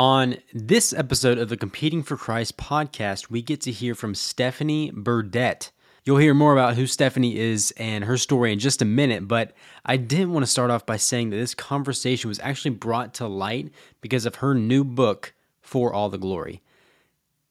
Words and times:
On 0.00 0.38
this 0.54 0.94
episode 0.94 1.36
of 1.36 1.50
the 1.50 1.58
Competing 1.58 2.02
for 2.02 2.16
Christ 2.16 2.56
podcast, 2.56 3.28
we 3.28 3.42
get 3.42 3.60
to 3.60 3.70
hear 3.70 3.94
from 3.94 4.14
Stephanie 4.14 4.90
Burdette. 4.90 5.72
You'll 6.06 6.16
hear 6.16 6.32
more 6.32 6.54
about 6.54 6.76
who 6.76 6.86
Stephanie 6.86 7.36
is 7.36 7.70
and 7.76 8.04
her 8.04 8.16
story 8.16 8.50
in 8.50 8.58
just 8.58 8.80
a 8.80 8.86
minute, 8.86 9.28
but 9.28 9.52
I 9.84 9.98
did 9.98 10.28
want 10.28 10.42
to 10.42 10.50
start 10.50 10.70
off 10.70 10.86
by 10.86 10.96
saying 10.96 11.28
that 11.28 11.36
this 11.36 11.54
conversation 11.54 12.28
was 12.28 12.40
actually 12.40 12.70
brought 12.70 13.12
to 13.16 13.26
light 13.26 13.74
because 14.00 14.24
of 14.24 14.36
her 14.36 14.54
new 14.54 14.84
book, 14.84 15.34
For 15.60 15.92
All 15.92 16.08
the 16.08 16.16
Glory. 16.16 16.62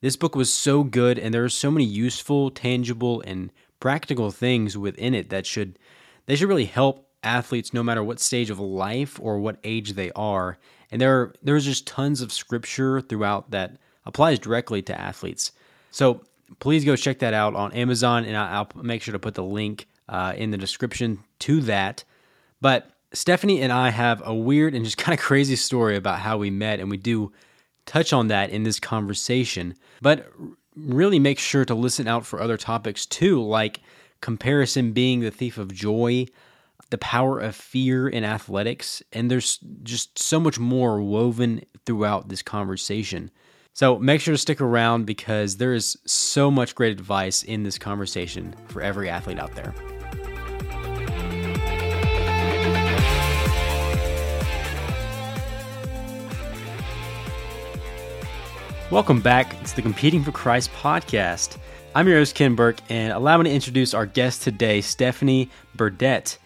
This 0.02 0.16
book 0.16 0.36
was 0.36 0.52
so 0.52 0.84
good, 0.84 1.20
and 1.20 1.31
there 1.31 1.43
are 1.45 1.50
so 1.50 1.70
many 1.70 1.86
useful, 1.86 2.50
tangible, 2.50 3.21
and 3.27 3.52
practical 3.79 4.31
things 4.31 4.75
within 4.75 5.13
it 5.13 5.29
that 5.29 5.45
should 5.45 5.77
they 6.25 6.36
should 6.36 6.50
really 6.50 6.66
help 6.66 7.09
athletes 7.21 7.75
no 7.75 7.84
matter 7.84 8.04
what 8.04 8.20
stage 8.20 8.50
of 8.50 8.59
life 8.59 9.20
or 9.21 9.38
what 9.38 9.59
age 9.63 9.93
they 9.93 10.11
are. 10.13 10.57
And 10.92 11.02
there 11.02 11.34
there's 11.44 11.66
just 11.66 11.88
tons 11.88 12.21
of 12.21 12.32
scripture 12.32 13.02
throughout 13.02 13.52
that 13.52 13.78
applies 14.06 14.39
directly 14.39 14.82
to 14.84 15.00
athletes. 15.00 15.52
So 15.92 16.21
please 16.60 16.84
go 16.84 16.96
check 16.96 17.20
that 17.20 17.34
out 17.34 17.56
on 17.56 17.71
Amazon, 17.74 18.25
and 18.25 18.36
I'll 18.36 18.70
make 18.75 19.02
sure 19.02 19.11
to 19.11 19.20
put 19.20 19.36
the 19.36 19.44
link 19.44 19.88
uh, 20.07 20.33
in 20.36 20.52
the 20.52 20.57
description 20.57 21.20
to 21.39 21.61
that. 21.61 22.04
But 22.61 22.92
Stephanie 23.14 23.61
and 23.61 23.71
I 23.71 23.89
have 23.89 24.21
a 24.25 24.33
weird 24.33 24.74
and 24.74 24.83
just 24.83 24.97
kind 25.04 25.18
of 25.18 25.24
crazy 25.24 25.56
story 25.56 25.96
about 25.96 26.20
how 26.20 26.38
we 26.38 26.50
met, 26.50 26.80
and 26.80 26.89
we 26.89 26.97
do 26.97 27.32
touch 27.86 28.14
on 28.14 28.28
that 28.28 28.50
in 28.50 28.64
this 28.64 28.80
conversation. 28.80 29.75
But 30.02 30.32
really 30.75 31.19
make 31.19 31.39
sure 31.39 31.66
to 31.66 31.75
listen 31.75 32.08
out 32.08 32.25
for 32.25 32.42
other 32.42 32.58
topics 32.58 33.06
too, 33.06 33.42
like 33.44 33.81
comparison 34.22 34.92
being 34.92 35.19
the 35.22 35.31
thief 35.31 35.58
of 35.58 35.73
joy, 35.73 36.25
the 36.89 36.98
power 36.98 37.39
of 37.39 37.56
fear 37.56 38.08
in 38.09 38.23
athletics, 38.23 39.03
and 39.14 39.30
there's 39.30 39.59
just 39.84 40.17
so 40.17 40.39
much 40.39 40.58
more 40.58 41.02
woven 41.02 41.61
throughout 41.86 42.30
this 42.30 42.42
conversation. 42.42 43.30
So 43.73 44.00
make 44.00 44.22
sure 44.22 44.34
to 44.34 44.38
stick 44.39 44.59
around 44.59 45.06
because 45.06 45.58
there 45.58 45.73
is 45.73 45.97
so 46.06 46.50
much 46.50 46.73
great 46.73 46.91
advice 46.91 47.44
in 47.44 47.61
this 47.61 47.78
conversation 47.78 48.55
for 48.69 48.81
every 48.81 49.08
athlete 49.08 49.39
out 49.39 49.53
there. 49.53 49.73
Welcome 58.89 59.22
back. 59.22 59.56
It's 59.61 59.73
the 59.73 59.83
Competing 59.83 60.23
for 60.23 60.31
Christ 60.31 60.72
podcast. 60.73 61.58
I'm 61.94 62.08
your 62.08 62.17
host, 62.17 62.33
Ken 62.33 62.56
Burke, 62.56 62.80
and 62.89 63.13
allow 63.13 63.38
me 63.38 63.44
to 63.44 63.52
introduce 63.52 63.94
our 63.94 64.08
guest 64.08 64.41
today, 64.41 64.81
Stephanie 64.81 65.52
Burdette. 65.78 66.39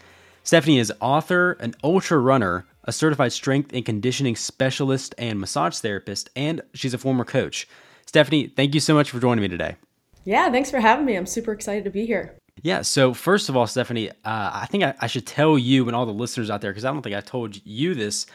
Stephanie 0.44 0.77
is 0.77 0.91
author, 0.99 1.53
an 1.53 1.73
ultra 1.83 2.19
runner, 2.19 2.66
a 2.83 2.91
certified 2.91 3.31
strength 3.31 3.72
and 3.73 3.86
conditioning 3.86 4.36
specialist 4.36 5.16
and 5.17 5.39
massage 5.39 5.77
therapist, 5.80 6.30
and 6.36 6.61
she's 6.73 6.94
a 6.94 6.97
former 6.97 7.23
coach. 7.23 7.67
Stephanie, 8.05 8.47
thank 8.47 8.73
you 8.73 8.81
so 8.81 8.94
much 8.94 9.09
for 9.09 9.19
joining 9.19 9.41
me 9.41 9.47
today. 9.47 9.77
Yeah, 10.25 10.52
thanks 10.52 10.69
for 10.69 10.80
having 10.80 11.05
me. 11.05 11.16
I'm 11.16 11.25
super 11.25 11.53
excited 11.53 11.86
to 11.86 11.89
be 11.89 12.05
here. 12.05 12.36
Yeah, 12.61 12.81
so 12.81 13.14
first 13.14 13.49
of 13.49 13.58
all, 13.58 13.67
Stephanie, 13.67 14.09
uh, 14.09 14.14
I 14.25 14.67
think 14.69 14.83
I, 14.83 14.94
I, 15.02 15.08
should 15.08 15.25
tell 15.25 15.58
you 15.58 15.88
and 15.88 15.95
all 15.95 16.05
the 16.05 16.14
listeners 16.14 16.49
out 16.49 16.61
there, 16.61 16.71
because 16.71 16.86
I 16.86 16.91
don't 16.91 17.02
think 17.02 17.16
I 17.16 17.21
told 17.21 17.66
you 17.66 17.95
this, 17.95 18.27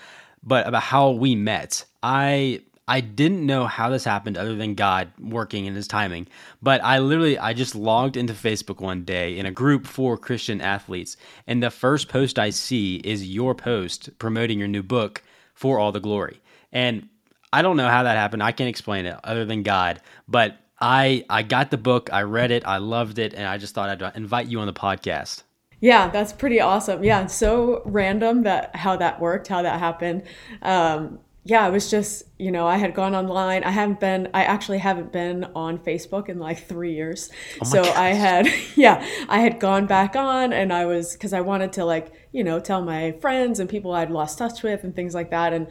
but 0.43 0.67
about 0.67 0.83
how 0.83 1.11
we 1.11 1.35
met. 1.35 1.85
I 2.03 2.63
I 2.89 3.01
didn't 3.01 3.45
know 3.45 3.67
how 3.67 3.91
this 3.91 4.05
happened 4.05 4.39
other 4.39 4.57
than 4.57 4.75
God 4.75 5.13
working 5.21 5.67
in 5.67 5.75
his 5.75 5.87
timing. 5.87 6.27
But 6.63 6.83
I 6.83 6.99
literally 6.99 7.39
I 7.39 7.53
just 7.53 7.75
logged 7.75 8.17
into 8.17 8.33
Facebook 8.33 8.81
one 8.81 9.05
day 9.05 9.39
in 9.39 9.47
a 9.47 9.51
group 9.53 9.87
for 9.87 10.17
Christian 10.17 10.61
athletes 10.61 11.17
and 11.47 11.63
the 11.63 11.71
first 11.71 12.09
post 12.09 12.39
I 12.39 12.51
see 12.51 12.97
is 12.97 13.29
your 13.29 13.55
post 13.55 14.19
promoting 14.19 14.59
your 14.59 14.69
new 14.69 14.83
book 14.83 15.23
for 15.55 15.79
all 15.79 15.93
the 15.93 16.01
glory. 16.01 16.41
And 16.73 17.09
I 17.53 17.63
don't 17.63 17.77
know 17.77 17.89
how 17.89 18.03
that 18.03 18.17
happened. 18.17 18.43
I 18.43 18.53
can't 18.53 18.69
explain 18.69 19.07
it 19.07 19.17
other 19.23 19.45
than 19.45 19.63
God, 19.63 20.01
but 20.27 20.57
I 20.81 21.25
I 21.29 21.43
got 21.43 21.71
the 21.71 21.79
book, 21.79 22.09
I 22.13 22.23
read 22.23 22.51
it, 22.51 22.67
I 22.67 22.79
loved 22.79 23.19
it 23.19 23.35
and 23.35 23.47
I 23.47 23.59
just 23.59 23.75
thought 23.75 24.03
I'd 24.03 24.17
invite 24.17 24.47
you 24.49 24.61
on 24.61 24.67
the 24.67 24.73
podcast. 24.73 25.43
Yeah, 25.81 26.09
that's 26.09 26.33
pretty 26.33 26.61
awesome. 26.61 27.05
Yeah, 27.05 27.27
so 27.27 27.83
random 27.85 28.43
that 28.45 28.75
how 28.75 28.97
that 28.97 29.21
worked, 29.21 29.47
how 29.47 29.63
that 29.63 29.79
happened. 29.79 30.23
Um, 30.63 31.21
yeah, 31.45 31.67
it 31.67 31.71
was 31.71 31.91
just, 31.91 32.25
you 32.39 32.53
know, 32.53 32.67
I 32.67 32.77
had 32.77 32.95
gone 32.95 33.15
online. 33.15 33.65
I 33.65 33.71
haven't 33.71 33.99
been, 33.99 34.29
I 34.33 34.45
actually 34.45 34.79
haven't 34.79 35.13
been 35.13 35.45
on 35.57 35.79
Facebook 35.79 36.29
in 36.29 36.39
like 36.39 36.67
three 36.67 36.95
years. 36.95 37.31
Oh 37.61 37.65
so 37.65 37.83
gosh. 37.83 37.97
I 37.97 38.09
had, 38.11 38.49
yeah, 38.77 39.05
I 39.29 39.41
had 39.41 39.59
gone 39.59 39.87
back 39.87 40.15
on 40.15 40.53
and 40.53 40.73
I 40.73 40.87
was, 40.87 41.17
cause 41.17 41.33
I 41.33 41.41
wanted 41.41 41.73
to 41.75 41.85
like, 41.85 42.13
you 42.31 42.45
know, 42.45 42.61
tell 42.61 42.83
my 42.83 43.13
friends 43.21 43.59
and 43.59 43.69
people 43.69 43.93
I'd 43.93 44.11
lost 44.11 44.39
touch 44.39 44.63
with 44.63 44.85
and 44.85 44.95
things 44.95 45.15
like 45.15 45.31
that. 45.31 45.53
And 45.53 45.67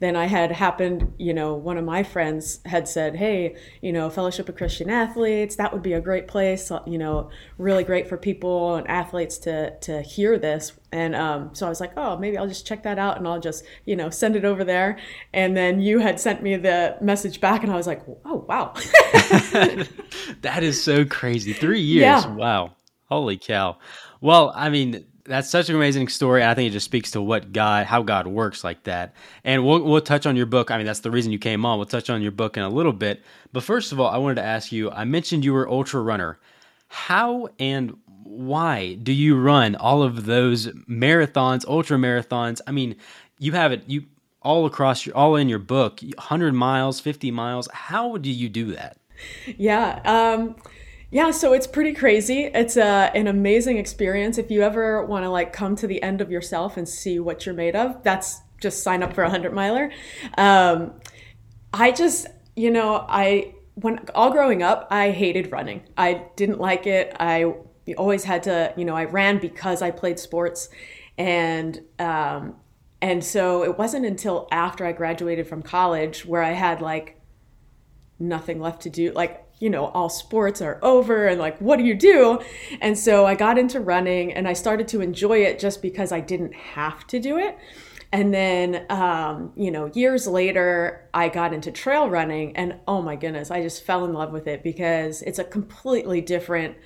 then 0.00 0.16
I 0.16 0.26
had 0.26 0.50
happened, 0.50 1.12
you 1.18 1.32
know, 1.32 1.54
one 1.54 1.76
of 1.76 1.84
my 1.84 2.02
friends 2.02 2.60
had 2.64 2.88
said, 2.88 3.16
Hey, 3.16 3.56
you 3.80 3.92
know, 3.92 4.10
Fellowship 4.10 4.48
of 4.48 4.56
Christian 4.56 4.90
Athletes, 4.90 5.56
that 5.56 5.72
would 5.72 5.82
be 5.82 5.92
a 5.92 6.00
great 6.00 6.26
place, 6.26 6.72
you 6.86 6.98
know, 6.98 7.30
really 7.58 7.84
great 7.84 8.08
for 8.08 8.16
people 8.16 8.74
and 8.74 8.88
athletes 8.88 9.38
to, 9.38 9.78
to 9.80 10.02
hear 10.02 10.38
this. 10.38 10.72
And 10.92 11.14
um, 11.14 11.50
so 11.54 11.66
I 11.66 11.68
was 11.68 11.80
like, 11.80 11.92
oh, 11.96 12.16
maybe 12.16 12.36
I'll 12.36 12.48
just 12.48 12.66
check 12.66 12.82
that 12.82 12.98
out 12.98 13.16
and 13.16 13.28
I'll 13.28 13.38
just, 13.38 13.64
you 13.84 13.94
know, 13.94 14.10
send 14.10 14.34
it 14.34 14.44
over 14.44 14.64
there. 14.64 14.98
And 15.32 15.56
then 15.56 15.80
you 15.80 16.00
had 16.00 16.09
sent 16.18 16.42
me 16.42 16.56
the 16.56 16.96
message 17.00 17.40
back 17.40 17.62
and 17.62 17.72
I 17.72 17.76
was 17.76 17.86
like, 17.86 18.02
oh, 18.24 18.44
wow. 18.48 18.72
that 20.42 20.60
is 20.62 20.82
so 20.82 21.04
crazy. 21.04 21.52
Three 21.52 21.80
years. 21.80 22.02
Yeah. 22.02 22.26
Wow. 22.26 22.72
Holy 23.08 23.36
cow. 23.36 23.78
Well, 24.20 24.52
I 24.54 24.70
mean, 24.70 25.04
that's 25.24 25.48
such 25.48 25.68
an 25.68 25.76
amazing 25.76 26.08
story. 26.08 26.44
I 26.44 26.54
think 26.54 26.68
it 26.68 26.72
just 26.72 26.84
speaks 26.84 27.12
to 27.12 27.22
what 27.22 27.52
God, 27.52 27.86
how 27.86 28.02
God 28.02 28.26
works 28.26 28.64
like 28.64 28.84
that. 28.84 29.14
And 29.44 29.64
we'll 29.64 29.82
we'll 29.82 30.00
touch 30.00 30.26
on 30.26 30.36
your 30.36 30.46
book. 30.46 30.70
I 30.70 30.76
mean, 30.76 30.86
that's 30.86 31.00
the 31.00 31.10
reason 31.10 31.30
you 31.32 31.38
came 31.38 31.64
on. 31.64 31.78
We'll 31.78 31.86
touch 31.86 32.10
on 32.10 32.22
your 32.22 32.32
book 32.32 32.56
in 32.56 32.62
a 32.62 32.68
little 32.68 32.92
bit. 32.92 33.22
But 33.52 33.62
first 33.62 33.92
of 33.92 34.00
all, 34.00 34.08
I 34.08 34.18
wanted 34.18 34.36
to 34.36 34.44
ask 34.44 34.72
you. 34.72 34.90
I 34.90 35.04
mentioned 35.04 35.44
you 35.44 35.52
were 35.52 35.68
ultra 35.68 36.00
runner. 36.00 36.38
How 36.88 37.48
and 37.58 37.96
why 38.24 38.94
do 38.94 39.12
you 39.12 39.38
run 39.38 39.76
all 39.76 40.02
of 40.02 40.26
those 40.26 40.66
marathons, 40.88 41.64
ultra 41.66 41.96
marathons? 41.96 42.60
I 42.66 42.72
mean, 42.72 42.96
you 43.38 43.52
have 43.52 43.72
it 43.72 43.84
you 43.86 44.04
all 44.42 44.66
across 44.66 45.06
your 45.06 45.16
all 45.16 45.36
in 45.36 45.48
your 45.48 45.58
book, 45.58 46.00
100 46.00 46.52
miles, 46.52 47.00
50 47.00 47.30
miles. 47.30 47.68
How 47.72 48.16
do 48.16 48.30
you 48.30 48.48
do 48.48 48.72
that? 48.72 48.98
Yeah. 49.56 50.00
Um 50.04 50.56
yeah, 51.12 51.32
so 51.32 51.52
it's 51.52 51.66
pretty 51.66 51.92
crazy. 51.92 52.44
It's 52.44 52.76
a, 52.76 52.84
uh, 52.84 53.10
an 53.16 53.26
amazing 53.26 53.78
experience. 53.78 54.38
If 54.38 54.48
you 54.48 54.62
ever 54.62 55.04
want 55.04 55.24
to 55.24 55.28
like 55.28 55.52
come 55.52 55.74
to 55.76 55.88
the 55.88 56.00
end 56.04 56.20
of 56.20 56.30
yourself 56.30 56.76
and 56.76 56.88
see 56.88 57.18
what 57.18 57.44
you're 57.44 57.54
made 57.54 57.74
of, 57.74 58.00
that's 58.04 58.40
just 58.60 58.84
sign 58.84 59.02
up 59.02 59.12
for 59.12 59.24
a 59.24 59.30
hundred 59.30 59.52
miler. 59.52 59.90
Um, 60.38 60.92
I 61.72 61.90
just, 61.90 62.28
you 62.54 62.70
know, 62.70 63.04
I 63.08 63.54
when 63.74 63.98
all 64.14 64.30
growing 64.30 64.62
up, 64.62 64.86
I 64.90 65.10
hated 65.10 65.50
running. 65.50 65.82
I 65.96 66.26
didn't 66.36 66.60
like 66.60 66.86
it. 66.86 67.16
I 67.18 67.54
always 67.96 68.24
had 68.24 68.44
to, 68.44 68.72
you 68.76 68.84
know, 68.84 68.94
I 68.94 69.04
ran 69.04 69.38
because 69.38 69.82
I 69.82 69.90
played 69.90 70.18
sports, 70.18 70.68
and 71.18 71.80
um, 71.98 72.56
and 73.02 73.24
so 73.24 73.64
it 73.64 73.78
wasn't 73.78 74.06
until 74.06 74.48
after 74.50 74.84
I 74.84 74.92
graduated 74.92 75.46
from 75.46 75.62
college 75.62 76.24
where 76.24 76.42
I 76.42 76.52
had 76.52 76.80
like 76.80 77.20
nothing 78.18 78.60
left 78.60 78.82
to 78.82 78.90
do. 78.90 79.12
Like 79.12 79.46
you 79.60 79.68
know, 79.68 79.86
all 79.86 80.08
sports 80.08 80.62
are 80.62 80.78
over 80.82 81.26
and 81.26 81.38
like, 81.38 81.58
what 81.58 81.78
do 81.78 81.84
you 81.84 81.94
do? 81.94 82.40
And 82.80 82.98
so 82.98 83.26
I 83.26 83.34
got 83.34 83.58
into 83.58 83.78
running 83.78 84.32
and 84.32 84.48
I 84.48 84.54
started 84.54 84.88
to 84.88 85.02
enjoy 85.02 85.44
it 85.44 85.58
just 85.58 85.82
because 85.82 86.12
I 86.12 86.20
didn't 86.20 86.54
have 86.54 87.06
to 87.08 87.20
do 87.20 87.38
it. 87.38 87.58
And 88.12 88.34
then, 88.34 88.86
um, 88.90 89.52
you 89.54 89.70
know, 89.70 89.86
years 89.94 90.26
later, 90.26 91.08
I 91.14 91.28
got 91.28 91.52
into 91.52 91.70
trail 91.70 92.08
running 92.08 92.56
and 92.56 92.76
oh 92.88 93.02
my 93.02 93.16
goodness, 93.16 93.50
I 93.50 93.62
just 93.62 93.84
fell 93.84 94.04
in 94.04 94.14
love 94.14 94.32
with 94.32 94.48
it 94.48 94.64
because 94.64 95.22
it's 95.22 95.38
a 95.38 95.44
completely 95.44 96.20
different 96.20 96.76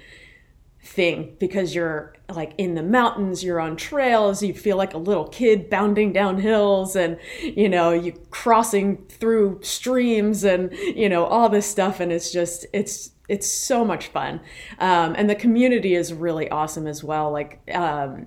thing 0.85 1.35
because 1.41 1.75
you're 1.75 2.15
like 2.29 2.53
in 2.59 2.75
the 2.75 2.83
mountains, 2.83 3.43
you're 3.43 3.61
on 3.61 3.77
trails, 3.77 4.43
you 4.43 4.55
feel 4.55 4.77
like 4.77 4.95
a 4.95 4.99
little 4.99 5.27
kid 5.29 5.71
bounding 5.71 6.13
down 6.13 6.39
hills 6.39 6.95
and 6.95 7.19
you 7.41 7.69
know, 7.69 7.91
you 7.91 8.13
crossing 8.31 9.05
through 9.09 9.61
streams 9.63 10.45
and 10.45 10.73
you 10.73 11.09
know, 11.09 11.25
all 11.25 11.49
this 11.49 11.67
stuff 11.67 12.01
and 12.01 12.13
it's 12.13 12.31
just 12.31 12.67
it's 12.73 13.11
it's 13.29 13.47
so 13.47 13.85
much 13.85 14.09
fun. 14.09 14.41
Um, 14.79 15.15
and 15.17 15.31
the 15.31 15.35
community 15.35 15.95
is 15.95 16.13
really 16.13 16.51
awesome 16.51 16.87
as 16.87 17.03
well. 17.03 17.31
Like 17.31 17.63
um, 17.75 18.27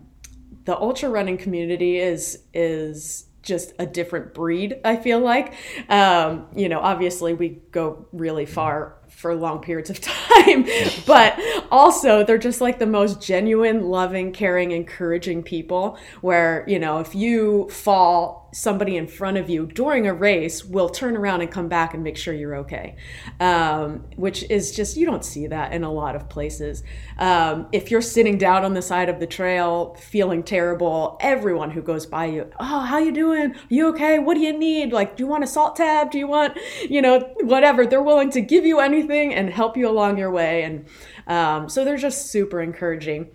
the 0.65 0.77
ultra 0.77 1.09
running 1.09 1.37
community 1.37 1.97
is 1.97 2.39
is 2.53 3.25
just 3.41 3.71
a 3.79 3.85
different 3.85 4.33
breed 4.33 4.77
i 4.83 4.97
feel 4.97 5.19
like 5.19 5.53
um, 5.87 6.45
you 6.53 6.67
know 6.67 6.81
obviously 6.81 7.33
we 7.33 7.61
go 7.71 8.05
really 8.11 8.45
far 8.45 8.97
for 9.17 9.33
long 9.33 9.59
periods 9.59 9.89
of 9.89 9.99
time. 10.01 10.63
but 11.07 11.39
also, 11.71 12.23
they're 12.23 12.37
just 12.37 12.61
like 12.61 12.77
the 12.77 12.85
most 12.85 13.19
genuine, 13.19 13.89
loving, 13.89 14.31
caring, 14.31 14.71
encouraging 14.71 15.41
people. 15.41 15.97
Where, 16.21 16.63
you 16.67 16.77
know, 16.77 16.99
if 16.99 17.15
you 17.15 17.67
fall, 17.69 18.47
somebody 18.53 18.95
in 18.95 19.07
front 19.07 19.37
of 19.37 19.49
you 19.49 19.65
during 19.65 20.07
a 20.07 20.13
race 20.13 20.63
will 20.63 20.87
turn 20.87 21.17
around 21.17 21.41
and 21.41 21.51
come 21.51 21.67
back 21.67 21.95
and 21.95 22.03
make 22.03 22.15
sure 22.15 22.33
you're 22.33 22.57
okay. 22.57 22.95
Um, 23.39 24.05
which 24.15 24.43
is 24.51 24.75
just, 24.75 24.95
you 24.97 25.05
don't 25.07 25.25
see 25.25 25.47
that 25.47 25.73
in 25.73 25.83
a 25.83 25.91
lot 25.91 26.15
of 26.15 26.29
places. 26.29 26.83
Um, 27.17 27.67
if 27.71 27.89
you're 27.89 28.01
sitting 28.01 28.37
down 28.37 28.63
on 28.63 28.75
the 28.75 28.81
side 28.83 29.09
of 29.09 29.19
the 29.19 29.27
trail 29.27 29.95
feeling 29.95 30.43
terrible, 30.43 31.17
everyone 31.21 31.71
who 31.71 31.81
goes 31.81 32.05
by 32.05 32.25
you, 32.25 32.51
oh, 32.59 32.79
how 32.81 32.99
you 32.99 33.11
doing? 33.11 33.51
Are 33.51 33.55
you 33.69 33.87
okay? 33.89 34.19
What 34.19 34.35
do 34.35 34.41
you 34.41 34.57
need? 34.57 34.93
Like, 34.93 35.17
do 35.17 35.23
you 35.23 35.27
want 35.27 35.43
a 35.43 35.47
salt 35.47 35.75
tab? 35.75 36.11
Do 36.11 36.19
you 36.19 36.27
want, 36.27 36.57
you 36.87 37.01
know, 37.01 37.33
whatever? 37.41 37.85
They're 37.85 38.01
willing 38.03 38.29
to 38.31 38.41
give 38.41 38.63
you 38.63 38.79
anything 38.79 39.06
and 39.11 39.49
help 39.49 39.77
you 39.77 39.89
along 39.89 40.17
your 40.17 40.31
way. 40.31 40.63
And 40.63 40.85
um, 41.27 41.69
so 41.69 41.83
they're 41.83 41.97
just 41.97 42.27
super 42.31 42.61
encouraging. 42.61 43.29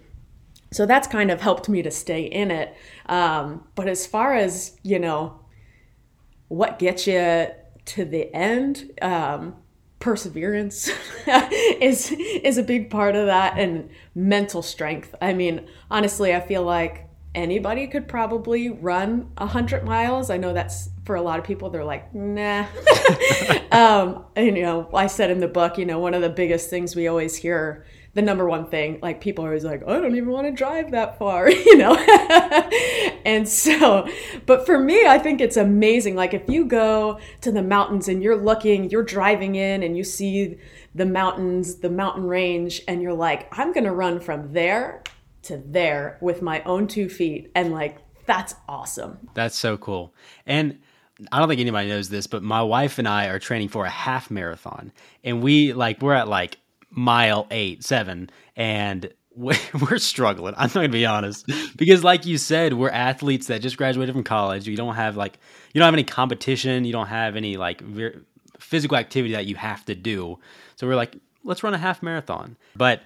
So 0.72 0.86
that's 0.86 1.06
kind 1.06 1.30
of 1.30 1.40
helped 1.40 1.68
me 1.68 1.82
to 1.82 1.90
stay 1.90 2.22
in 2.22 2.50
it. 2.50 2.74
Um, 3.06 3.64
but 3.74 3.88
as 3.88 4.06
far 4.06 4.34
as, 4.34 4.76
you 4.82 4.98
know, 4.98 5.40
what 6.48 6.78
gets 6.78 7.06
you 7.06 7.48
to 7.84 8.04
the 8.04 8.34
end, 8.34 8.90
um, 9.02 9.56
perseverance 10.02 10.90
is 11.80 12.10
is 12.10 12.58
a 12.58 12.62
big 12.62 12.90
part 12.90 13.14
of 13.14 13.26
that 13.26 13.56
and 13.56 13.88
mental 14.14 14.60
strength. 14.60 15.14
I 15.22 15.32
mean, 15.32 15.66
honestly, 15.90 16.34
I 16.34 16.40
feel 16.40 16.64
like 16.64 17.08
anybody 17.34 17.86
could 17.86 18.08
probably 18.08 18.68
run 18.68 19.30
100 19.38 19.84
miles. 19.84 20.28
I 20.28 20.36
know 20.36 20.52
that's 20.52 20.90
for 21.04 21.16
a 21.16 21.22
lot 21.22 21.38
of 21.38 21.44
people, 21.44 21.70
they're 21.70 21.84
like, 21.84 22.14
nah. 22.14 22.60
um, 23.72 24.24
and, 24.36 24.56
you 24.56 24.62
know, 24.62 24.88
I 24.94 25.08
said 25.08 25.30
in 25.30 25.40
the 25.40 25.48
book, 25.48 25.78
you 25.78 25.84
know, 25.84 25.98
one 25.98 26.14
of 26.14 26.22
the 26.22 26.30
biggest 26.30 26.70
things 26.70 26.94
we 26.94 27.08
always 27.08 27.36
hear 27.36 27.84
the 28.14 28.22
number 28.22 28.46
one 28.46 28.66
thing. 28.66 28.98
Like 29.02 29.20
people 29.20 29.44
are 29.44 29.48
always 29.48 29.64
like, 29.64 29.82
I 29.86 30.00
don't 30.00 30.14
even 30.16 30.30
want 30.30 30.46
to 30.46 30.52
drive 30.52 30.90
that 30.92 31.18
far, 31.18 31.50
you 31.50 31.76
know? 31.76 31.94
and 33.24 33.48
so, 33.48 34.08
but 34.46 34.66
for 34.66 34.78
me, 34.78 35.06
I 35.06 35.18
think 35.18 35.40
it's 35.40 35.56
amazing. 35.56 36.14
Like 36.14 36.34
if 36.34 36.48
you 36.48 36.66
go 36.66 37.18
to 37.40 37.50
the 37.50 37.62
mountains 37.62 38.08
and 38.08 38.22
you're 38.22 38.36
looking, 38.36 38.90
you're 38.90 39.02
driving 39.02 39.54
in 39.54 39.82
and 39.82 39.96
you 39.96 40.04
see 40.04 40.58
the 40.94 41.06
mountains, 41.06 41.76
the 41.76 41.90
mountain 41.90 42.24
range, 42.24 42.82
and 42.86 43.00
you're 43.00 43.14
like, 43.14 43.48
I'm 43.58 43.72
going 43.72 43.84
to 43.84 43.92
run 43.92 44.20
from 44.20 44.52
there 44.52 45.02
to 45.44 45.62
there 45.66 46.18
with 46.20 46.42
my 46.42 46.62
own 46.64 46.86
two 46.86 47.08
feet. 47.08 47.50
And 47.54 47.72
like, 47.72 47.98
that's 48.26 48.54
awesome. 48.68 49.30
That's 49.34 49.58
so 49.58 49.76
cool. 49.76 50.14
And 50.46 50.78
I 51.30 51.38
don't 51.38 51.48
think 51.48 51.60
anybody 51.60 51.88
knows 51.88 52.08
this, 52.08 52.26
but 52.26 52.42
my 52.42 52.62
wife 52.62 52.98
and 52.98 53.06
I 53.06 53.26
are 53.26 53.38
training 53.38 53.68
for 53.68 53.84
a 53.84 53.90
half 53.90 54.30
marathon. 54.30 54.92
And 55.22 55.42
we 55.42 55.72
like, 55.72 56.00
we're 56.00 56.14
at 56.14 56.28
like 56.28 56.58
mile 56.90 57.46
eight, 57.50 57.84
seven, 57.84 58.30
and 58.56 59.12
we're 59.36 59.98
struggling. 59.98 60.54
I'm 60.56 60.68
not 60.68 60.74
gonna 60.74 60.88
be 60.88 61.06
honest 61.06 61.50
because, 61.76 62.04
like 62.04 62.26
you 62.26 62.38
said, 62.38 62.74
we're 62.74 62.90
athletes 62.90 63.46
that 63.46 63.62
just 63.62 63.76
graduated 63.76 64.14
from 64.14 64.24
college. 64.24 64.66
You 64.66 64.76
don't 64.76 64.94
have 64.94 65.16
like 65.16 65.38
you 65.72 65.78
don't 65.78 65.86
have 65.86 65.94
any 65.94 66.04
competition. 66.04 66.84
You 66.84 66.92
don't 66.92 67.06
have 67.06 67.36
any 67.36 67.56
like 67.56 67.82
physical 68.58 68.96
activity 68.96 69.32
that 69.34 69.46
you 69.46 69.56
have 69.56 69.84
to 69.86 69.94
do. 69.94 70.38
So 70.76 70.86
we're 70.86 70.96
like, 70.96 71.16
let's 71.44 71.62
run 71.62 71.74
a 71.74 71.78
half 71.78 72.02
marathon. 72.02 72.56
But 72.76 73.02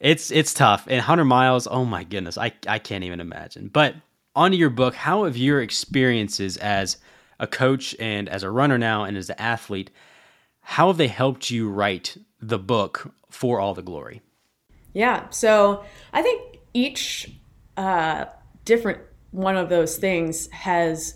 it's 0.00 0.30
it's 0.30 0.52
tough. 0.52 0.86
And 0.86 0.96
100 0.96 1.24
miles, 1.24 1.66
oh 1.66 1.84
my 1.84 2.04
goodness, 2.04 2.36
I 2.36 2.52
I 2.66 2.78
can't 2.78 3.04
even 3.04 3.20
imagine. 3.20 3.68
But 3.68 3.94
onto 4.36 4.56
your 4.56 4.70
book, 4.70 4.94
how 4.94 5.24
have 5.24 5.36
your 5.36 5.62
experiences 5.62 6.56
as 6.58 6.98
a 7.40 7.48
coach 7.48 7.96
and 7.98 8.28
as 8.28 8.44
a 8.44 8.50
runner 8.50 8.78
now 8.78 9.02
and 9.02 9.16
as 9.16 9.30
an 9.30 9.36
athlete, 9.38 9.90
how 10.60 10.86
have 10.86 10.98
they 10.98 11.08
helped 11.08 11.50
you 11.50 11.68
write 11.68 12.16
the 12.40 12.58
book 12.58 13.12
for 13.30 13.60
all 13.60 13.74
the 13.74 13.82
glory. 13.82 14.22
Yeah. 14.92 15.28
So 15.30 15.84
I 16.12 16.22
think 16.22 16.58
each 16.74 17.30
uh, 17.76 18.26
different 18.64 19.00
one 19.30 19.56
of 19.56 19.68
those 19.68 19.96
things 19.96 20.50
has 20.50 21.14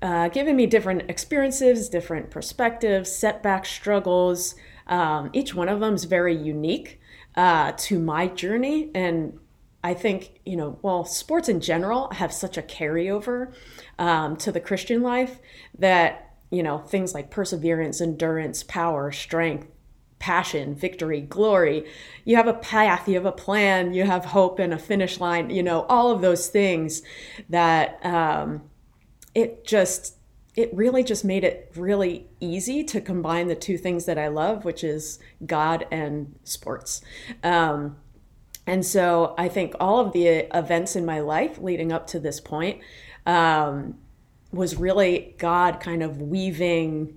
uh, 0.00 0.28
given 0.28 0.56
me 0.56 0.66
different 0.66 1.10
experiences, 1.10 1.88
different 1.88 2.30
perspectives, 2.30 3.10
setbacks, 3.14 3.70
struggles. 3.70 4.54
Um, 4.86 5.30
each 5.32 5.54
one 5.54 5.68
of 5.68 5.80
them 5.80 5.94
is 5.94 6.04
very 6.04 6.36
unique 6.36 7.00
uh, 7.34 7.72
to 7.76 7.98
my 7.98 8.28
journey. 8.28 8.90
And 8.94 9.38
I 9.82 9.94
think, 9.94 10.40
you 10.44 10.56
know, 10.56 10.78
well, 10.82 11.04
sports 11.04 11.48
in 11.48 11.60
general 11.60 12.10
have 12.12 12.32
such 12.32 12.58
a 12.58 12.62
carryover 12.62 13.54
um, 13.98 14.36
to 14.38 14.50
the 14.50 14.60
Christian 14.60 15.02
life 15.02 15.38
that, 15.78 16.34
you 16.50 16.62
know, 16.62 16.78
things 16.78 17.14
like 17.14 17.30
perseverance, 17.30 18.00
endurance, 18.00 18.62
power, 18.62 19.12
strength, 19.12 19.68
passion, 20.18 20.74
victory, 20.74 21.20
glory. 21.20 21.86
You 22.24 22.36
have 22.36 22.48
a 22.48 22.54
path, 22.54 23.06
you 23.06 23.14
have 23.14 23.26
a 23.26 23.32
plan, 23.32 23.92
you 23.92 24.04
have 24.04 24.24
hope 24.26 24.58
and 24.58 24.72
a 24.72 24.78
finish 24.78 25.20
line, 25.20 25.50
you 25.50 25.62
know, 25.62 25.82
all 25.88 26.10
of 26.10 26.20
those 26.20 26.48
things 26.48 27.02
that 27.48 28.04
um, 28.04 28.62
it 29.34 29.64
just, 29.64 30.16
it 30.56 30.74
really 30.74 31.04
just 31.04 31.24
made 31.24 31.44
it 31.44 31.70
really 31.76 32.26
easy 32.40 32.82
to 32.84 33.00
combine 33.00 33.48
the 33.48 33.54
two 33.54 33.76
things 33.76 34.06
that 34.06 34.18
I 34.18 34.28
love, 34.28 34.64
which 34.64 34.82
is 34.82 35.18
God 35.44 35.86
and 35.90 36.34
sports. 36.44 37.02
Um, 37.44 37.96
and 38.66 38.84
so 38.84 39.34
I 39.38 39.48
think 39.48 39.74
all 39.78 40.00
of 40.00 40.12
the 40.12 40.48
events 40.56 40.96
in 40.96 41.06
my 41.06 41.20
life 41.20 41.58
leading 41.58 41.92
up 41.92 42.06
to 42.08 42.18
this 42.18 42.40
point 42.40 42.80
um, 43.24 43.96
was 44.52 44.76
really 44.76 45.34
God 45.38 45.78
kind 45.80 46.02
of 46.02 46.20
weaving 46.20 47.16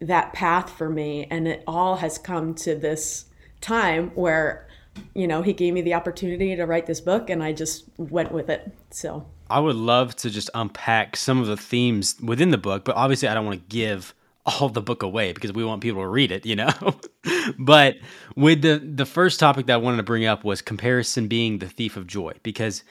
that 0.00 0.32
path 0.32 0.70
for 0.70 0.88
me. 0.88 1.26
And 1.30 1.48
it 1.48 1.64
all 1.66 1.96
has 1.96 2.18
come 2.18 2.54
to 2.56 2.74
this 2.76 3.26
time 3.60 4.10
where 4.14 4.68
you 5.14 5.26
know 5.26 5.42
he 5.42 5.52
gave 5.52 5.74
me 5.74 5.82
the 5.82 5.94
opportunity 5.94 6.54
to 6.54 6.64
write 6.66 6.86
this 6.86 7.00
book 7.00 7.28
and 7.28 7.42
i 7.42 7.52
just 7.52 7.84
went 7.96 8.30
with 8.30 8.48
it. 8.48 8.70
So. 8.90 9.26
I 9.50 9.60
would 9.60 9.76
love 9.76 10.16
to 10.16 10.30
just 10.30 10.50
unpack 10.54 11.16
some 11.16 11.40
of 11.40 11.46
the 11.46 11.56
themes 11.56 12.16
within 12.22 12.50
the 12.50 12.58
book 12.58 12.84
but 12.84 12.94
obviously 12.96 13.28
i 13.28 13.34
don't 13.34 13.44
want 13.44 13.60
to 13.60 13.74
give 13.74 14.14
all 14.46 14.68
the 14.68 14.82
book 14.82 15.02
away 15.02 15.32
because 15.32 15.52
we 15.52 15.64
want 15.64 15.80
people 15.80 16.02
to 16.02 16.08
read 16.08 16.30
it 16.30 16.44
you 16.44 16.56
know 16.56 16.70
but 17.58 17.96
with 18.36 18.62
the 18.62 18.78
the 18.78 19.06
first 19.06 19.40
topic 19.40 19.66
that 19.66 19.74
i 19.74 19.76
wanted 19.76 19.96
to 19.96 20.02
bring 20.02 20.26
up 20.26 20.44
was 20.44 20.60
comparison 20.60 21.28
being 21.28 21.58
the 21.58 21.68
thief 21.68 21.96
of 21.96 22.06
joy 22.06 22.32
because 22.42 22.84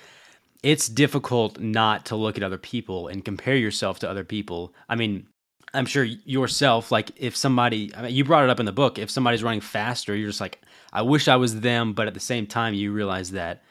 it's 0.63 0.87
difficult 0.87 1.59
not 1.59 2.05
to 2.05 2.15
look 2.15 2.37
at 2.37 2.43
other 2.43 2.57
people 2.57 3.07
and 3.07 3.25
compare 3.25 3.55
yourself 3.55 3.99
to 3.99 4.09
other 4.09 4.23
people 4.23 4.73
i 4.89 4.95
mean 4.95 5.27
I'm 5.73 5.85
sure 5.87 6.03
yourself, 6.03 6.91
like 6.91 7.11
if 7.15 7.35
somebody, 7.35 7.93
I 7.95 8.03
mean, 8.03 8.13
you 8.13 8.23
brought 8.23 8.43
it 8.43 8.49
up 8.49 8.59
in 8.59 8.65
the 8.67 8.71
book, 8.71 8.99
if 8.99 9.09
somebody's 9.09 9.43
running 9.43 9.61
faster, 9.61 10.15
you're 10.15 10.29
just 10.29 10.41
like, 10.41 10.61
I 10.91 11.01
wish 11.01 11.27
I 11.27 11.35
was 11.35 11.61
them. 11.61 11.93
But 11.93 12.07
at 12.07 12.13
the 12.13 12.19
same 12.19 12.45
time, 12.45 12.75
you 12.75 12.91
realize 12.91 13.31
that 13.31 13.63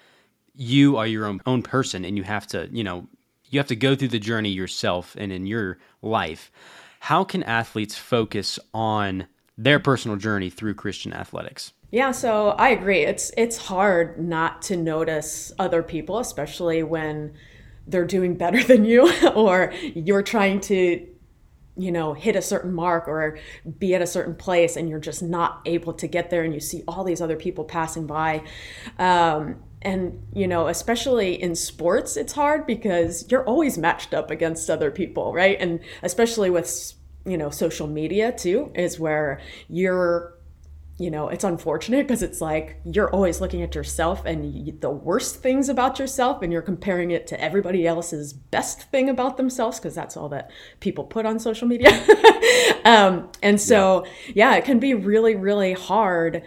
you 0.56 0.96
are 0.96 1.06
your 1.06 1.26
own, 1.26 1.40
own 1.46 1.62
person 1.62 2.04
and 2.04 2.16
you 2.16 2.24
have 2.24 2.46
to, 2.48 2.68
you 2.72 2.82
know, 2.82 3.06
you 3.50 3.58
have 3.60 3.68
to 3.68 3.76
go 3.76 3.94
through 3.94 4.08
the 4.08 4.18
journey 4.18 4.48
yourself 4.48 5.14
and 5.16 5.30
in 5.30 5.46
your 5.46 5.78
life. 6.00 6.50
How 7.06 7.24
can 7.24 7.42
athletes 7.42 7.96
focus 7.96 8.60
on 8.72 9.26
their 9.58 9.80
personal 9.80 10.16
journey 10.16 10.50
through 10.50 10.74
Christian 10.74 11.12
athletics? 11.12 11.72
Yeah, 11.90 12.12
so 12.12 12.50
I 12.50 12.68
agree. 12.68 13.00
It's 13.00 13.32
it's 13.36 13.56
hard 13.56 14.20
not 14.20 14.62
to 14.62 14.76
notice 14.76 15.50
other 15.58 15.82
people, 15.82 16.20
especially 16.20 16.84
when 16.84 17.34
they're 17.88 18.06
doing 18.06 18.36
better 18.36 18.62
than 18.68 18.84
you 18.84 19.12
or 19.34 19.72
you're 19.82 20.22
trying 20.22 20.60
to 20.60 21.04
you 21.76 21.90
know 21.90 22.14
hit 22.14 22.36
a 22.36 22.42
certain 22.42 22.72
mark 22.72 23.08
or 23.08 23.36
be 23.80 23.96
at 23.96 24.00
a 24.00 24.06
certain 24.06 24.36
place 24.36 24.76
and 24.76 24.88
you're 24.88 25.00
just 25.00 25.24
not 25.24 25.60
able 25.66 25.92
to 25.94 26.06
get 26.06 26.30
there 26.30 26.44
and 26.44 26.54
you 26.54 26.60
see 26.60 26.84
all 26.86 27.02
these 27.02 27.20
other 27.20 27.36
people 27.36 27.64
passing 27.64 28.06
by 28.06 28.44
um, 29.00 29.56
and 29.82 30.22
you 30.32 30.46
know 30.46 30.68
especially 30.68 31.40
in 31.40 31.54
sports 31.54 32.16
it's 32.16 32.32
hard 32.32 32.66
because 32.66 33.30
you're 33.30 33.44
always 33.44 33.76
matched 33.76 34.14
up 34.14 34.30
against 34.30 34.70
other 34.70 34.90
people 34.90 35.32
right 35.32 35.56
and 35.60 35.80
especially 36.02 36.50
with 36.50 36.94
you 37.24 37.36
know 37.36 37.50
social 37.50 37.86
media 37.86 38.32
too 38.32 38.70
is 38.74 38.98
where 38.98 39.40
you're 39.68 40.34
you 40.98 41.10
know, 41.10 41.28
it's 41.28 41.42
unfortunate 41.42 42.06
because 42.06 42.22
it's 42.22 42.40
like 42.40 42.80
you're 42.84 43.10
always 43.10 43.40
looking 43.40 43.62
at 43.62 43.74
yourself 43.74 44.24
and 44.24 44.66
you, 44.66 44.72
the 44.78 44.90
worst 44.90 45.42
things 45.42 45.68
about 45.68 45.98
yourself, 45.98 46.42
and 46.42 46.52
you're 46.52 46.62
comparing 46.62 47.10
it 47.10 47.26
to 47.26 47.40
everybody 47.40 47.86
else's 47.88 48.32
best 48.32 48.82
thing 48.90 49.08
about 49.08 49.36
themselves 49.36 49.80
because 49.80 49.96
that's 49.96 50.16
all 50.16 50.28
that 50.28 50.50
people 50.78 51.02
put 51.02 51.26
on 51.26 51.40
social 51.40 51.66
media. 51.66 51.90
um, 52.84 53.28
and 53.42 53.60
so, 53.60 54.04
yeah. 54.28 54.52
yeah. 54.52 54.56
it 54.56 54.64
can 54.64 54.78
be 54.78 54.94
really, 54.94 55.34
really 55.34 55.72
hard 55.72 56.42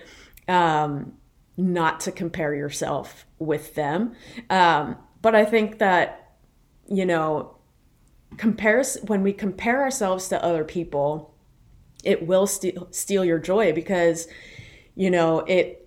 um, 0.48 1.14
not 1.58 2.00
to 2.02 2.12
compare 2.12 2.54
yourself 2.54 3.26
with 3.40 3.76
them. 3.76 4.14
Um, 4.50 4.98
but 5.22 5.36
I 5.36 5.46
think 5.46 5.80
that, 5.80 6.38
you 6.88 7.06
know, 7.06 7.56
compares 8.38 8.98
when 9.08 9.24
we 9.24 9.34
compare 9.34 9.82
ourselves 9.82 10.28
to 10.30 10.44
other 10.44 10.64
people 10.64 11.36
it 12.06 12.26
will 12.26 12.48
steal 12.48 12.88
steal 12.92 13.26
your 13.26 13.40
joy 13.40 13.74
because 13.74 14.28
you 14.96 15.10
know 15.10 15.40
it 15.40 15.82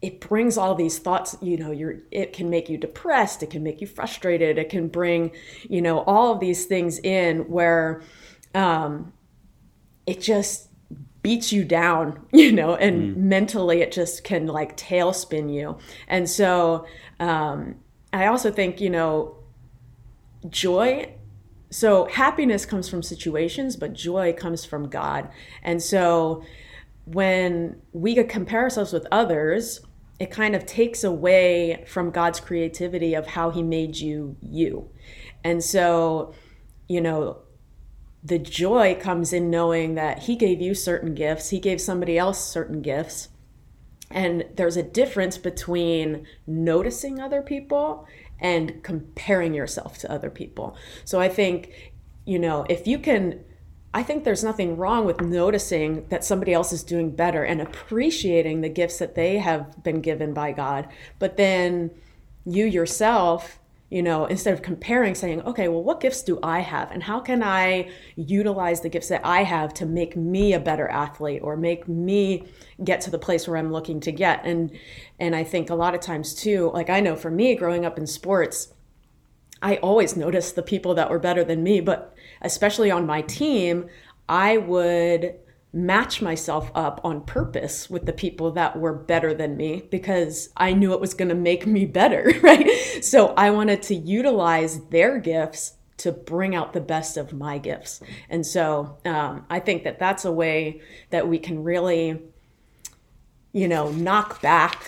it 0.00 0.20
brings 0.20 0.56
all 0.56 0.74
these 0.74 0.98
thoughts 0.98 1.36
you 1.40 1.56
know 1.56 1.70
you're 1.70 1.96
it 2.10 2.32
can 2.32 2.50
make 2.50 2.68
you 2.68 2.78
depressed 2.78 3.42
it 3.42 3.50
can 3.50 3.62
make 3.62 3.80
you 3.80 3.86
frustrated 3.86 4.58
it 4.58 4.68
can 4.68 4.88
bring 4.88 5.30
you 5.68 5.82
know 5.82 6.00
all 6.00 6.32
of 6.32 6.40
these 6.40 6.64
things 6.64 6.98
in 7.00 7.40
where 7.48 8.02
um 8.54 9.12
it 10.06 10.20
just 10.20 10.68
beats 11.22 11.52
you 11.52 11.64
down, 11.64 12.26
you 12.32 12.52
know, 12.52 12.74
and 12.74 13.14
mm. 13.14 13.16
mentally 13.16 13.80
it 13.80 13.92
just 13.92 14.24
can 14.24 14.46
like 14.46 14.76
tailspin 14.76 15.52
you. 15.52 15.78
And 16.08 16.28
so 16.28 16.86
um, 17.20 17.76
I 18.12 18.26
also 18.26 18.50
think, 18.50 18.80
you 18.80 18.90
know, 18.90 19.36
joy. 20.48 21.14
So 21.70 22.06
happiness 22.06 22.66
comes 22.66 22.88
from 22.88 23.02
situations, 23.02 23.76
but 23.76 23.94
joy 23.94 24.32
comes 24.34 24.64
from 24.64 24.88
God. 24.88 25.30
And 25.62 25.82
so 25.82 26.42
when 27.04 27.80
we 27.92 28.14
compare 28.24 28.62
ourselves 28.62 28.92
with 28.92 29.06
others, 29.10 29.80
it 30.18 30.30
kind 30.30 30.54
of 30.54 30.66
takes 30.66 31.02
away 31.02 31.84
from 31.88 32.10
God's 32.10 32.38
creativity 32.38 33.14
of 33.14 33.26
how 33.26 33.50
he 33.50 33.62
made 33.62 33.96
you 33.96 34.36
you. 34.40 34.88
And 35.42 35.64
so, 35.64 36.34
you 36.88 37.00
know, 37.00 37.38
the 38.22 38.38
joy 38.38 38.96
comes 39.00 39.32
in 39.32 39.50
knowing 39.50 39.94
that 39.96 40.20
he 40.20 40.36
gave 40.36 40.60
you 40.60 40.74
certain 40.74 41.14
gifts, 41.14 41.50
he 41.50 41.58
gave 41.58 41.80
somebody 41.80 42.16
else 42.16 42.44
certain 42.44 42.80
gifts. 42.80 43.28
And 44.10 44.44
there's 44.54 44.76
a 44.76 44.82
difference 44.82 45.38
between 45.38 46.26
noticing 46.46 47.18
other 47.18 47.42
people 47.42 48.06
and 48.38 48.82
comparing 48.82 49.54
yourself 49.54 49.98
to 49.98 50.10
other 50.10 50.30
people. 50.30 50.76
So 51.04 51.20
I 51.20 51.28
think, 51.28 51.92
you 52.24 52.38
know, 52.38 52.66
if 52.68 52.86
you 52.86 52.98
can, 52.98 53.42
I 53.94 54.02
think 54.02 54.24
there's 54.24 54.44
nothing 54.44 54.76
wrong 54.76 55.06
with 55.06 55.20
noticing 55.20 56.06
that 56.08 56.24
somebody 56.24 56.52
else 56.52 56.72
is 56.72 56.82
doing 56.82 57.10
better 57.10 57.42
and 57.42 57.60
appreciating 57.60 58.60
the 58.60 58.68
gifts 58.68 58.98
that 58.98 59.14
they 59.14 59.38
have 59.38 59.82
been 59.82 60.00
given 60.00 60.34
by 60.34 60.52
God. 60.52 60.88
But 61.18 61.36
then 61.36 61.90
you 62.44 62.66
yourself 62.66 63.58
you 63.92 64.02
know, 64.02 64.24
instead 64.24 64.54
of 64.54 64.62
comparing, 64.62 65.14
saying, 65.14 65.42
okay, 65.42 65.68
well, 65.68 65.82
what 65.82 66.00
gifts 66.00 66.22
do 66.22 66.38
I 66.42 66.60
have? 66.60 66.90
And 66.92 67.02
how 67.02 67.20
can 67.20 67.42
I 67.42 67.90
utilize 68.16 68.80
the 68.80 68.88
gifts 68.88 69.08
that 69.08 69.20
I 69.22 69.42
have 69.42 69.74
to 69.74 69.84
make 69.84 70.16
me 70.16 70.54
a 70.54 70.58
better 70.58 70.88
athlete 70.88 71.42
or 71.44 71.58
make 71.58 71.86
me 71.86 72.46
get 72.82 73.02
to 73.02 73.10
the 73.10 73.18
place 73.18 73.46
where 73.46 73.58
I'm 73.58 73.70
looking 73.70 74.00
to 74.00 74.10
get? 74.10 74.46
And 74.46 74.70
and 75.20 75.36
I 75.36 75.44
think 75.44 75.68
a 75.68 75.74
lot 75.74 75.94
of 75.94 76.00
times 76.00 76.34
too, 76.34 76.70
like 76.72 76.88
I 76.88 77.00
know 77.00 77.16
for 77.16 77.30
me 77.30 77.54
growing 77.54 77.84
up 77.84 77.98
in 77.98 78.06
sports, 78.06 78.72
I 79.60 79.76
always 79.76 80.16
noticed 80.16 80.56
the 80.56 80.62
people 80.62 80.94
that 80.94 81.10
were 81.10 81.18
better 81.18 81.44
than 81.44 81.62
me, 81.62 81.82
but 81.82 82.14
especially 82.40 82.90
on 82.90 83.04
my 83.04 83.20
team, 83.20 83.90
I 84.26 84.56
would 84.56 85.34
match 85.72 86.20
myself 86.20 86.70
up 86.74 87.00
on 87.02 87.22
purpose 87.22 87.88
with 87.88 88.04
the 88.04 88.12
people 88.12 88.50
that 88.52 88.78
were 88.78 88.92
better 88.92 89.32
than 89.32 89.56
me 89.56 89.82
because 89.90 90.50
I 90.56 90.74
knew 90.74 90.92
it 90.92 91.00
was 91.00 91.14
going 91.14 91.30
to 91.30 91.34
make 91.34 91.66
me 91.66 91.86
better, 91.86 92.32
right? 92.42 92.68
So 93.02 93.28
I 93.36 93.50
wanted 93.50 93.82
to 93.82 93.94
utilize 93.94 94.84
their 94.86 95.18
gifts 95.18 95.74
to 95.98 96.12
bring 96.12 96.54
out 96.54 96.72
the 96.72 96.80
best 96.80 97.16
of 97.16 97.32
my 97.32 97.58
gifts. 97.58 98.00
And 98.28 98.44
so 98.44 98.98
um, 99.04 99.46
I 99.48 99.60
think 99.60 99.84
that 99.84 99.98
that's 99.98 100.24
a 100.24 100.32
way 100.32 100.82
that 101.10 101.28
we 101.28 101.38
can 101.38 101.62
really, 101.62 102.20
you 103.52 103.68
know, 103.68 103.90
knock 103.92 104.42
back, 104.42 104.84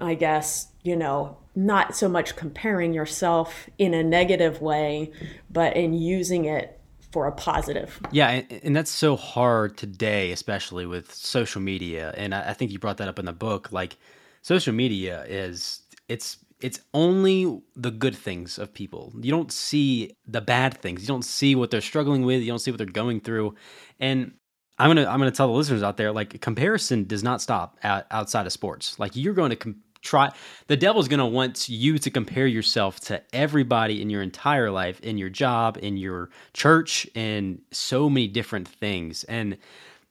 I 0.00 0.14
guess, 0.14 0.68
you 0.82 0.96
know, 0.96 1.38
not 1.54 1.94
so 1.94 2.08
much 2.08 2.36
comparing 2.36 2.92
yourself 2.92 3.68
in 3.78 3.94
a 3.94 4.02
negative 4.02 4.60
way, 4.60 5.12
but 5.50 5.76
in 5.76 5.92
using 5.92 6.46
it 6.46 6.80
for 7.14 7.26
a 7.28 7.32
positive. 7.32 8.00
Yeah, 8.10 8.28
and, 8.28 8.60
and, 8.64 8.76
that's 8.76 8.90
so 8.90 9.14
hard 9.14 9.76
today, 9.76 10.32
especially 10.32 10.84
with 10.84 11.14
social 11.14 11.62
media. 11.62 12.12
And 12.16 12.34
I, 12.34 12.50
I 12.50 12.52
think 12.54 12.72
you 12.72 12.80
brought 12.80 12.96
that 12.96 13.06
up 13.06 13.20
in 13.20 13.24
the 13.24 13.32
book. 13.32 13.70
Like, 13.70 13.96
social 14.42 14.74
media 14.74 15.24
is 15.28 15.82
it's 16.08 16.38
it's 16.60 16.80
only 16.92 17.62
the 17.76 17.92
good 17.92 18.16
things 18.16 18.58
of 18.58 18.74
people. 18.74 19.12
You 19.20 19.30
don't 19.30 19.52
see 19.52 20.16
the 20.26 20.40
bad 20.40 20.76
things. 20.78 21.02
You 21.02 21.06
don't 21.06 21.24
see 21.24 21.54
what 21.54 21.70
they're 21.70 21.80
struggling 21.80 22.24
with. 22.24 22.40
You 22.42 22.48
don't 22.48 22.58
see 22.58 22.72
what 22.72 22.78
they're 22.78 22.86
going 22.86 23.20
through. 23.20 23.54
And 24.00 24.32
I'm 24.78 24.90
gonna 24.90 25.06
I'm 25.06 25.20
gonna 25.20 25.30
tell 25.30 25.46
the 25.46 25.52
listeners 25.52 25.84
out 25.84 25.96
there 25.96 26.10
like 26.10 26.40
comparison 26.40 27.04
does 27.04 27.22
not 27.22 27.40
stop 27.40 27.78
outside 27.84 28.44
of 28.44 28.52
sports. 28.52 28.98
Like 28.98 29.14
you're 29.14 29.34
going 29.34 29.50
to 29.50 29.56
com- 29.56 29.82
try 30.04 30.30
the 30.68 30.76
devil's 30.76 31.08
going 31.08 31.18
to 31.18 31.26
want 31.26 31.68
you 31.68 31.98
to 31.98 32.10
compare 32.10 32.46
yourself 32.46 33.00
to 33.00 33.20
everybody 33.32 34.00
in 34.00 34.10
your 34.10 34.22
entire 34.22 34.70
life 34.70 35.00
in 35.00 35.18
your 35.18 35.30
job 35.30 35.78
in 35.82 35.96
your 35.96 36.30
church 36.52 37.08
and 37.14 37.60
so 37.72 38.08
many 38.08 38.28
different 38.28 38.68
things. 38.68 39.24
And 39.24 39.56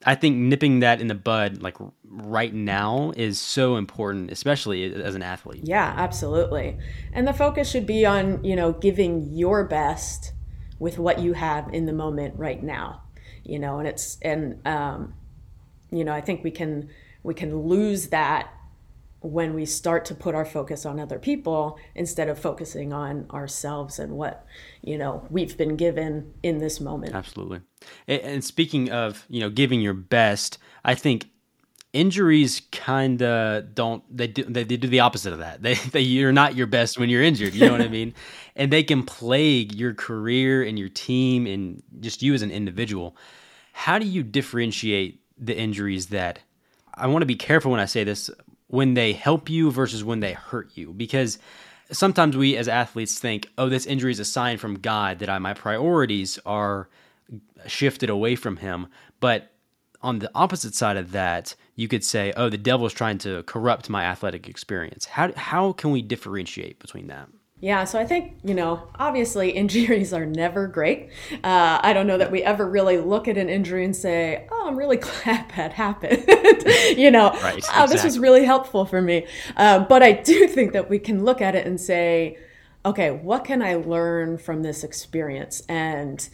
i 0.06 0.16
think 0.16 0.36
nipping 0.36 0.82
that 0.82 1.00
in 1.00 1.08
the 1.08 1.16
bud 1.16 1.62
like 1.62 1.78
right 2.04 2.54
now 2.54 3.14
is 3.16 3.40
so 3.40 3.78
important 3.78 4.32
especially 4.32 4.94
as 4.94 5.16
an 5.16 5.24
athlete. 5.24 5.62
Yeah 5.64 5.94
absolutely. 5.96 6.78
And 7.14 7.26
the 7.26 7.34
focus 7.34 7.70
should 7.70 7.88
be 7.88 8.06
on 8.06 8.44
you 8.44 8.56
know 8.56 8.74
giving 8.74 9.32
your 9.32 9.64
best 9.64 10.34
with 10.80 10.98
what 10.98 11.20
you 11.20 11.34
have 11.34 11.74
in 11.74 11.86
the 11.86 11.94
moment 11.94 12.38
right 12.38 12.62
now 12.62 13.04
you 13.44 13.60
know 13.60 13.80
and 13.80 13.88
it's 13.88 14.18
and 14.22 14.66
um 14.66 15.14
you 15.92 16.04
know 16.04 16.14
i 16.14 16.22
think 16.22 16.44
we 16.44 16.52
can 16.52 16.90
we 17.24 17.34
can 17.34 17.68
lose 17.68 18.08
that 18.08 18.50
when 19.24 19.54
we 19.54 19.66
start 19.66 20.04
to 20.06 20.14
put 20.14 20.36
our 20.36 20.46
focus 20.46 20.86
on 20.86 21.00
other 21.00 21.18
people 21.18 21.80
instead 21.96 22.28
of 22.28 22.38
focusing 22.38 22.92
on 22.92 23.26
ourselves 23.32 23.98
and 23.98 24.12
what 24.14 24.46
you 24.82 24.98
know 24.98 25.26
we've 25.30 25.58
been 25.58 25.78
given 25.78 26.34
in 26.44 26.60
this 26.60 26.80
moment. 26.80 27.16
Absolutely. 27.16 27.62
And 28.08 28.44
speaking 28.44 28.92
of 28.92 29.26
you 29.30 29.40
know 29.40 29.50
giving 29.50 29.82
your 29.82 29.94
best 29.94 30.58
i 30.86 30.94
think 30.94 31.26
injuries 31.94 32.64
kind 32.72 33.22
of 33.22 33.74
don't 33.74 34.04
they 34.16 34.28
do 34.28 34.44
they, 34.44 34.64
do 34.64 34.88
the 34.88 35.00
opposite 35.00 35.32
of 35.32 35.40
that. 35.40 35.62
They, 35.62 35.76
they 35.92 36.02
you're 36.02 36.34
not 36.34 36.56
your 36.56 36.68
best 36.68 37.00
when 37.00 37.10
you're 37.10 37.24
injured 37.24 37.54
you 37.54 37.66
know 37.66 37.72
what 37.72 37.82
i 37.82 37.88
mean? 37.88 38.14
And 38.56 38.72
they 38.72 38.84
can 38.84 39.02
plague 39.02 39.74
your 39.74 39.96
career 39.96 40.62
and 40.62 40.78
your 40.78 40.90
team 40.90 41.48
and 41.48 41.82
just 42.02 42.22
you 42.22 42.36
as 42.36 42.44
an 42.44 42.52
individual. 42.52 43.18
How 43.72 43.98
do 43.98 44.06
you 44.06 44.22
differentiate 44.22 45.22
the 45.40 45.58
injuries 45.58 46.08
that 46.08 46.38
I 46.94 47.08
want 47.08 47.24
to 47.24 47.26
be 47.26 47.36
careful 47.36 47.72
when 47.72 47.80
I 47.80 47.86
say 47.86 48.04
this 48.04 48.30
when 48.74 48.96
they 48.96 49.14
help 49.14 49.52
you 49.52 49.70
versus 49.70 50.04
when 50.04 50.20
they 50.20 50.34
hurt 50.34 50.72
you. 50.74 50.92
Because 50.94 51.38
sometimes 51.92 52.36
we 52.36 52.58
as 52.58 52.68
athletes 52.68 53.20
think 53.20 53.48
oh 53.60 53.70
this 53.70 53.86
injury 53.86 54.12
is 54.12 54.20
a 54.20 54.26
sign 54.26 54.58
from 54.58 54.80
god 54.80 55.20
that 55.20 55.30
I, 55.30 55.38
my 55.38 55.54
priorities 55.54 56.40
are 56.44 56.90
shifted 57.68 58.10
away 58.10 58.36
from 58.36 58.58
him. 58.58 58.88
But 59.20 59.52
on 60.02 60.18
the 60.18 60.32
opposite 60.34 60.74
side 60.74 60.98
of 60.98 61.12
that 61.12 61.54
you 61.76 61.88
could 61.88 62.04
say 62.04 62.34
oh 62.36 62.50
the 62.50 62.58
devil 62.58 62.88
is 62.88 62.94
trying 62.94 63.20
to 63.20 63.44
corrupt 63.44 63.92
my 63.92 64.06
athletic 64.06 64.50
experience. 64.50 65.06
How, 65.06 65.32
how 65.34 65.74
can 65.74 65.92
we 65.92 66.02
differentiate 66.02 66.80
between 66.80 67.06
that 67.08 67.30
yeah, 67.64 67.86
so 67.86 67.98
I 67.98 68.06
think, 68.06 68.36
you 68.44 68.54
know, 68.54 68.90
obviously 69.00 69.52
injuries 69.64 70.12
are 70.12 70.26
never 70.26 70.68
great. 70.68 71.08
Uh, 71.32 71.80
I 71.82 71.94
don't 71.94 72.08
know 72.08 72.18
that 72.18 72.30
we 72.30 72.44
ever 72.44 72.70
really 72.70 72.98
look 72.98 73.30
at 73.30 73.38
an 73.38 73.48
injury 73.48 73.86
and 73.86 73.96
say, 73.96 74.46
oh, 74.52 74.68
I'm 74.68 74.76
really 74.76 74.98
glad 75.24 75.50
that 75.56 75.72
happened. 75.72 76.26
you 76.98 77.10
know, 77.10 77.30
right, 77.30 77.60
exactly. 77.60 77.82
oh, 77.82 77.88
this 77.88 78.04
was 78.04 78.20
really 78.20 78.44
helpful 78.44 78.84
for 78.84 79.02
me. 79.02 79.28
Uh, 79.56 79.80
but 79.80 80.04
I 80.04 80.12
do 80.12 80.46
think 80.50 80.74
that 80.74 80.90
we 80.90 81.00
can 81.00 81.24
look 81.24 81.40
at 81.40 81.56
it 81.56 81.66
and 81.66 81.80
say, 81.80 82.38
okay, 82.86 83.12
what 83.12 83.46
can 83.46 83.62
I 83.62 83.76
learn 83.76 84.40
from 84.40 84.62
this 84.62 84.84
experience? 84.84 85.64
And, 85.70 86.28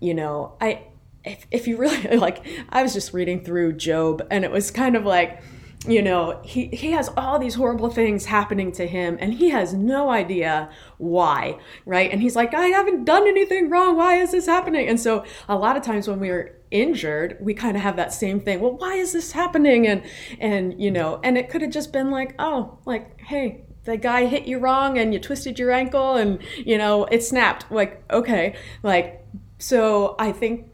you 0.00 0.12
know, 0.12 0.56
I, 0.60 0.88
if, 1.24 1.46
if 1.52 1.68
you 1.68 1.76
really 1.76 2.16
like, 2.16 2.44
I 2.70 2.82
was 2.82 2.94
just 2.94 3.12
reading 3.12 3.44
through 3.44 3.74
Job 3.74 4.26
and 4.28 4.44
it 4.44 4.50
was 4.50 4.72
kind 4.72 4.96
of 4.96 5.06
like, 5.06 5.40
you 5.86 6.00
know, 6.00 6.40
he, 6.42 6.68
he 6.68 6.92
has 6.92 7.10
all 7.16 7.38
these 7.38 7.54
horrible 7.54 7.90
things 7.90 8.26
happening 8.26 8.72
to 8.72 8.86
him 8.86 9.18
and 9.20 9.34
he 9.34 9.50
has 9.50 9.74
no 9.74 10.10
idea 10.10 10.70
why, 10.98 11.58
right? 11.84 12.10
And 12.10 12.22
he's 12.22 12.34
like, 12.34 12.54
I 12.54 12.68
haven't 12.68 13.04
done 13.04 13.26
anything 13.26 13.68
wrong. 13.68 13.96
Why 13.96 14.16
is 14.16 14.32
this 14.32 14.46
happening? 14.46 14.88
And 14.88 14.98
so 14.98 15.24
a 15.48 15.56
lot 15.56 15.76
of 15.76 15.82
times 15.82 16.08
when 16.08 16.20
we're 16.20 16.58
injured, 16.70 17.36
we 17.40 17.52
kind 17.52 17.76
of 17.76 17.82
have 17.82 17.96
that 17.96 18.14
same 18.14 18.40
thing. 18.40 18.60
Well, 18.60 18.76
why 18.76 18.94
is 18.94 19.12
this 19.12 19.32
happening? 19.32 19.86
And, 19.86 20.02
and, 20.40 20.80
you 20.80 20.90
know, 20.90 21.20
and 21.22 21.36
it 21.36 21.50
could 21.50 21.60
have 21.60 21.70
just 21.70 21.92
been 21.92 22.10
like, 22.10 22.34
oh, 22.38 22.78
like, 22.86 23.20
hey, 23.20 23.64
the 23.84 23.98
guy 23.98 24.24
hit 24.24 24.46
you 24.46 24.58
wrong 24.58 24.96
and 24.98 25.12
you 25.12 25.20
twisted 25.20 25.58
your 25.58 25.70
ankle 25.70 26.14
and, 26.16 26.40
you 26.56 26.78
know, 26.78 27.04
it 27.04 27.22
snapped. 27.22 27.70
Like, 27.70 28.02
okay. 28.10 28.54
Like, 28.82 29.22
so 29.58 30.16
I 30.18 30.32
think 30.32 30.66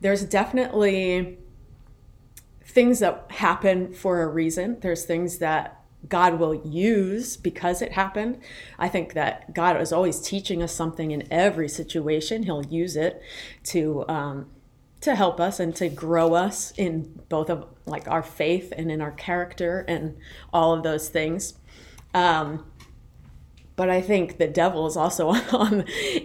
there's 0.00 0.24
definitely 0.24 1.38
things 2.66 2.98
that 2.98 3.26
happen 3.30 3.92
for 3.92 4.22
a 4.22 4.26
reason. 4.26 4.78
There's 4.80 5.04
things 5.04 5.38
that 5.38 5.82
God 6.08 6.38
will 6.38 6.54
use 6.54 7.36
because 7.36 7.82
it 7.82 7.92
happened. 7.92 8.40
I 8.78 8.88
think 8.88 9.14
that 9.14 9.54
God 9.54 9.80
is 9.80 9.92
always 9.92 10.20
teaching 10.20 10.62
us 10.62 10.72
something 10.74 11.10
in 11.10 11.26
every 11.32 11.68
situation. 11.68 12.44
He'll 12.44 12.66
use 12.66 12.96
it 12.96 13.22
to 13.64 14.04
um, 14.08 14.46
to 15.00 15.14
help 15.14 15.40
us 15.40 15.60
and 15.60 15.74
to 15.76 15.88
grow 15.88 16.34
us 16.34 16.72
in 16.76 17.20
both 17.28 17.50
of 17.50 17.66
like 17.86 18.08
our 18.08 18.22
faith 18.22 18.72
and 18.76 18.90
in 18.90 19.00
our 19.00 19.12
character 19.12 19.84
and 19.86 20.16
all 20.52 20.72
of 20.72 20.82
those 20.82 21.08
things. 21.08 21.54
Um, 22.14 22.66
but 23.76 23.90
I 23.90 24.00
think 24.00 24.38
the 24.38 24.48
devil 24.48 24.86
is 24.86 24.96
also 24.96 25.28
on 25.52 25.82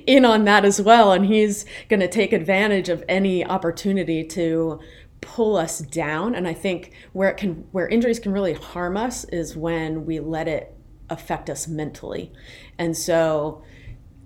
in 0.07 0.25
on 0.25 0.45
that 0.45 0.65
as 0.65 0.81
well, 0.81 1.12
and 1.12 1.25
he's 1.25 1.65
going 1.89 2.00
to 2.00 2.07
take 2.07 2.33
advantage 2.33 2.89
of 2.89 3.03
any 3.07 3.45
opportunity 3.45 4.24
to 4.24 4.79
pull 5.22 5.56
us 5.56 5.80
down. 5.80 6.36
And 6.36 6.48
i 6.48 6.54
think 6.54 6.92
where 7.13 7.30
it 7.30 7.38
can 7.38 7.68
where 7.72 7.88
injuries 7.88 8.20
can 8.20 8.32
really 8.32 8.54
harm 8.54 8.98
us 8.98 9.24
is 9.25 9.56
when 9.56 10.06
we 10.06 10.20
let 10.20 10.48
it 10.48 10.75
affect 11.10 11.50
us 11.50 11.68
mentally. 11.68 12.32
And 12.78 12.98
so 12.98 13.63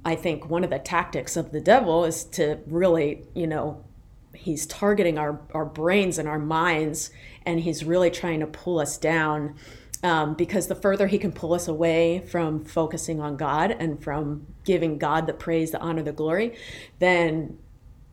i 0.04 0.16
think 0.16 0.50
one 0.50 0.64
of 0.64 0.70
the 0.70 0.80
tactics 0.80 1.36
of 1.36 1.52
the 1.52 1.60
devil 1.62 2.06
is 2.06 2.24
to 2.24 2.60
really 2.68 3.26
you 3.34 3.48
know 3.48 3.84
he's 4.36 4.66
targeting 4.66 5.18
our, 5.18 5.42
our 5.54 5.66
brains 5.66 6.18
and 6.18 6.28
our 6.28 6.40
minds 6.40 7.10
and 7.46 7.60
he's 7.62 7.84
really 7.84 8.12
trying 8.12 8.40
to 8.40 8.48
pull 8.48 8.80
us 8.80 8.98
down 8.98 9.56
um, 10.04 10.36
because 10.36 10.68
the 10.68 10.76
further 10.76 11.08
he 11.08 11.18
can 11.18 11.32
pull 11.32 11.54
us 11.54 11.68
away 11.68 12.20
from 12.20 12.64
focusing 12.64 13.20
on 13.20 13.38
god 13.38 13.72
and 13.72 14.04
from 14.04 14.46
giving 14.64 14.98
god 14.98 15.26
the 15.26 15.34
praise 15.34 15.72
the 15.72 15.80
honor 15.80 16.04
the 16.04 16.12
glory 16.12 16.56
then 17.00 17.58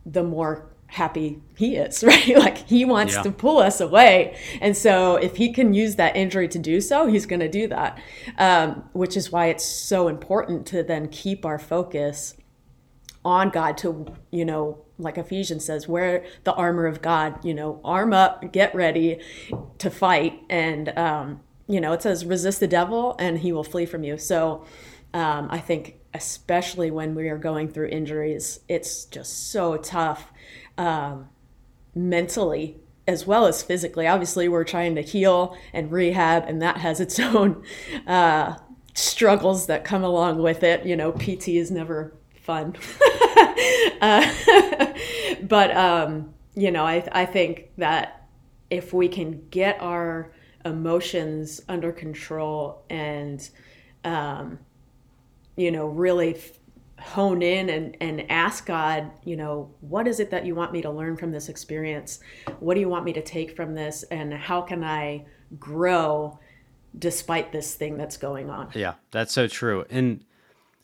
the 0.05 0.23
more 0.23 0.72
happy 0.93 1.41
he 1.57 1.75
is 1.75 2.03
right 2.07 2.37
like 2.37 2.57
he 2.67 2.85
wants 2.85 3.15
yeah. 3.15 3.21
to 3.23 3.31
pull 3.31 3.57
us 3.57 3.81
away 3.81 4.37
and 4.61 4.77
so 4.77 5.15
if 5.15 5.35
he 5.35 5.51
can 5.51 5.73
use 5.73 5.95
that 5.95 6.15
injury 6.15 6.47
to 6.47 6.59
do 6.59 6.79
so 6.79 7.07
he's 7.07 7.25
going 7.25 7.39
to 7.39 7.49
do 7.49 7.67
that 7.67 7.99
um, 8.37 8.83
which 8.93 9.17
is 9.17 9.31
why 9.31 9.47
it's 9.47 9.65
so 9.65 10.07
important 10.07 10.65
to 10.65 10.83
then 10.83 11.07
keep 11.07 11.45
our 11.45 11.59
focus 11.59 12.35
on 13.25 13.49
god 13.49 13.77
to 13.77 14.05
you 14.31 14.45
know 14.45 14.83
like 14.97 15.17
Ephesians 15.17 15.65
says, 15.65 15.87
wear 15.87 16.23
the 16.43 16.53
armor 16.53 16.85
of 16.85 17.01
God, 17.01 17.43
you 17.43 17.53
know, 17.53 17.81
arm 17.83 18.13
up, 18.13 18.51
get 18.51 18.73
ready 18.75 19.19
to 19.79 19.89
fight. 19.89 20.41
And, 20.49 20.97
um, 20.97 21.41
you 21.67 21.81
know, 21.81 21.93
it 21.93 22.01
says 22.01 22.25
resist 22.25 22.59
the 22.59 22.67
devil 22.67 23.15
and 23.19 23.39
he 23.39 23.51
will 23.51 23.63
flee 23.63 23.85
from 23.85 24.03
you. 24.03 24.17
So 24.17 24.65
um, 25.13 25.47
I 25.51 25.59
think, 25.59 25.99
especially 26.13 26.91
when 26.91 27.15
we 27.15 27.29
are 27.29 27.37
going 27.37 27.69
through 27.69 27.87
injuries, 27.87 28.59
it's 28.67 29.05
just 29.05 29.51
so 29.51 29.77
tough 29.77 30.31
um, 30.77 31.29
mentally 31.95 32.79
as 33.07 33.27
well 33.27 33.45
as 33.45 33.61
physically. 33.61 34.07
Obviously, 34.07 34.47
we're 34.47 34.63
trying 34.63 34.95
to 34.95 35.01
heal 35.01 35.57
and 35.73 35.91
rehab, 35.91 36.45
and 36.47 36.61
that 36.61 36.77
has 36.77 36.99
its 36.99 37.19
own 37.19 37.63
uh, 38.07 38.55
struggles 38.93 39.67
that 39.67 39.83
come 39.83 40.03
along 40.03 40.41
with 40.41 40.63
it. 40.63 40.85
You 40.85 40.95
know, 40.95 41.11
PT 41.11 41.49
is 41.49 41.71
never 41.71 42.15
fun. 42.41 42.75
uh, 44.01 44.33
but 45.43 45.75
um, 45.75 46.33
you 46.55 46.71
know, 46.71 46.85
I 46.85 47.07
I 47.11 47.25
think 47.25 47.69
that 47.77 48.27
if 48.69 48.93
we 48.93 49.07
can 49.07 49.47
get 49.49 49.79
our 49.81 50.31
emotions 50.65 51.61
under 51.67 51.91
control 51.91 52.83
and 52.89 53.49
um, 54.05 54.59
you 55.55 55.71
know 55.71 55.87
really 55.87 56.35
f- 56.35 56.51
hone 57.03 57.41
in 57.41 57.69
and, 57.69 57.97
and 57.99 58.31
ask 58.31 58.65
God, 58.65 59.11
you 59.23 59.35
know, 59.35 59.69
what 59.81 60.07
is 60.07 60.19
it 60.19 60.31
that 60.31 60.45
you 60.45 60.55
want 60.55 60.71
me 60.71 60.81
to 60.81 60.89
learn 60.89 61.17
from 61.17 61.31
this 61.31 61.49
experience? 61.49 62.19
What 62.59 62.75
do 62.75 62.79
you 62.79 62.89
want 62.89 63.03
me 63.03 63.13
to 63.13 63.21
take 63.21 63.55
from 63.55 63.75
this? 63.75 64.03
And 64.03 64.33
how 64.33 64.61
can 64.61 64.83
I 64.83 65.25
grow 65.59 66.39
despite 66.97 67.51
this 67.51 67.75
thing 67.75 67.97
that's 67.97 68.17
going 68.17 68.49
on? 68.49 68.69
Yeah, 68.73 68.93
that's 69.11 69.33
so 69.33 69.47
true. 69.47 69.85
And 69.89 70.23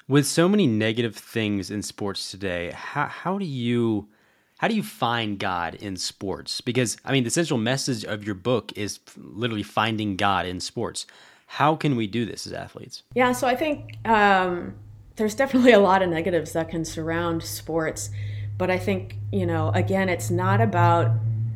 with 0.09 0.27
so 0.27 0.49
many 0.49 0.67
negative 0.67 1.15
things 1.15 1.71
in 1.71 1.81
sports 1.81 2.29
today, 2.29 2.71
how, 2.71 3.05
how 3.05 3.37
do 3.37 3.45
you 3.45 4.09
how 4.57 4.67
do 4.67 4.75
you 4.75 4.83
find 4.83 5.39
God 5.39 5.75
in 5.75 5.95
sports? 5.95 6.59
Because 6.59 6.97
I 7.05 7.13
mean, 7.13 7.23
the 7.23 7.29
central 7.29 7.57
message 7.57 8.03
of 8.03 8.25
your 8.25 8.35
book 8.35 8.73
is 8.75 8.99
literally 9.15 9.63
finding 9.63 10.17
God 10.17 10.45
in 10.45 10.59
sports. 10.59 11.05
How 11.45 11.77
can 11.77 11.95
we 11.95 12.07
do 12.07 12.25
this 12.25 12.45
as 12.45 12.51
athletes? 12.51 13.03
Yeah, 13.15 13.31
so 13.31 13.47
I 13.47 13.55
think 13.55 14.05
um, 14.05 14.75
there's 15.19 15.35
definitely 15.35 15.71
a 15.73 15.79
lot 15.79 16.01
of 16.01 16.09
negatives 16.09 16.53
that 16.53 16.69
can 16.69 16.83
surround 16.83 17.43
sports, 17.43 18.09
but 18.57 18.71
I 18.71 18.79
think 18.79 19.17
you 19.31 19.45
know, 19.45 19.69
again, 19.69 20.09
it's 20.09 20.31
not 20.31 20.61
about 20.61 21.11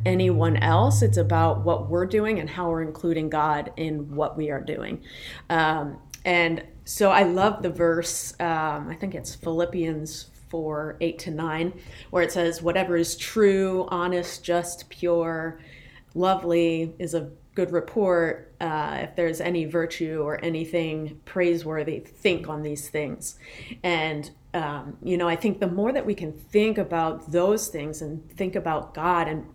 anyone 0.05 0.57
else. 0.57 1.01
It's 1.01 1.17
about 1.17 1.63
what 1.63 1.89
we're 1.89 2.05
doing 2.05 2.39
and 2.39 2.49
how 2.49 2.69
we're 2.69 2.81
including 2.81 3.29
God 3.29 3.71
in 3.77 4.15
what 4.15 4.37
we 4.37 4.51
are 4.51 4.61
doing. 4.61 5.01
Um, 5.49 5.97
and 6.25 6.63
so 6.85 7.11
I 7.11 7.23
love 7.23 7.63
the 7.63 7.69
verse, 7.69 8.33
um, 8.39 8.89
I 8.89 8.97
think 8.99 9.15
it's 9.15 9.35
Philippians 9.35 10.27
4 10.49 10.97
8 11.01 11.19
to 11.19 11.31
9, 11.31 11.73
where 12.11 12.23
it 12.23 12.31
says, 12.31 12.61
Whatever 12.61 12.97
is 12.97 13.15
true, 13.15 13.87
honest, 13.89 14.43
just, 14.43 14.89
pure, 14.89 15.59
lovely 16.13 16.93
is 16.99 17.13
a 17.13 17.31
good 17.55 17.71
report. 17.71 18.53
Uh, 18.59 18.99
if 19.01 19.15
there's 19.15 19.41
any 19.41 19.65
virtue 19.65 20.21
or 20.23 20.43
anything 20.43 21.19
praiseworthy, 21.25 21.99
think 21.99 22.49
on 22.49 22.63
these 22.63 22.89
things. 22.89 23.37
And, 23.83 24.31
um, 24.53 24.97
you 25.03 25.17
know, 25.17 25.27
I 25.27 25.35
think 25.35 25.59
the 25.59 25.67
more 25.67 25.91
that 25.91 26.05
we 26.05 26.15
can 26.15 26.31
think 26.31 26.77
about 26.77 27.31
those 27.31 27.67
things 27.67 28.01
and 28.01 28.29
think 28.31 28.55
about 28.55 28.93
God 28.93 29.27
and 29.27 29.45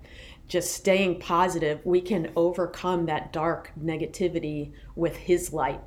just 0.46 0.72
staying 0.72 1.20
positive, 1.20 1.80
we 1.84 2.00
can 2.00 2.32
overcome 2.36 3.06
that 3.06 3.32
dark 3.32 3.72
negativity 3.82 4.72
with 4.96 5.16
His 5.16 5.52
light. 5.52 5.80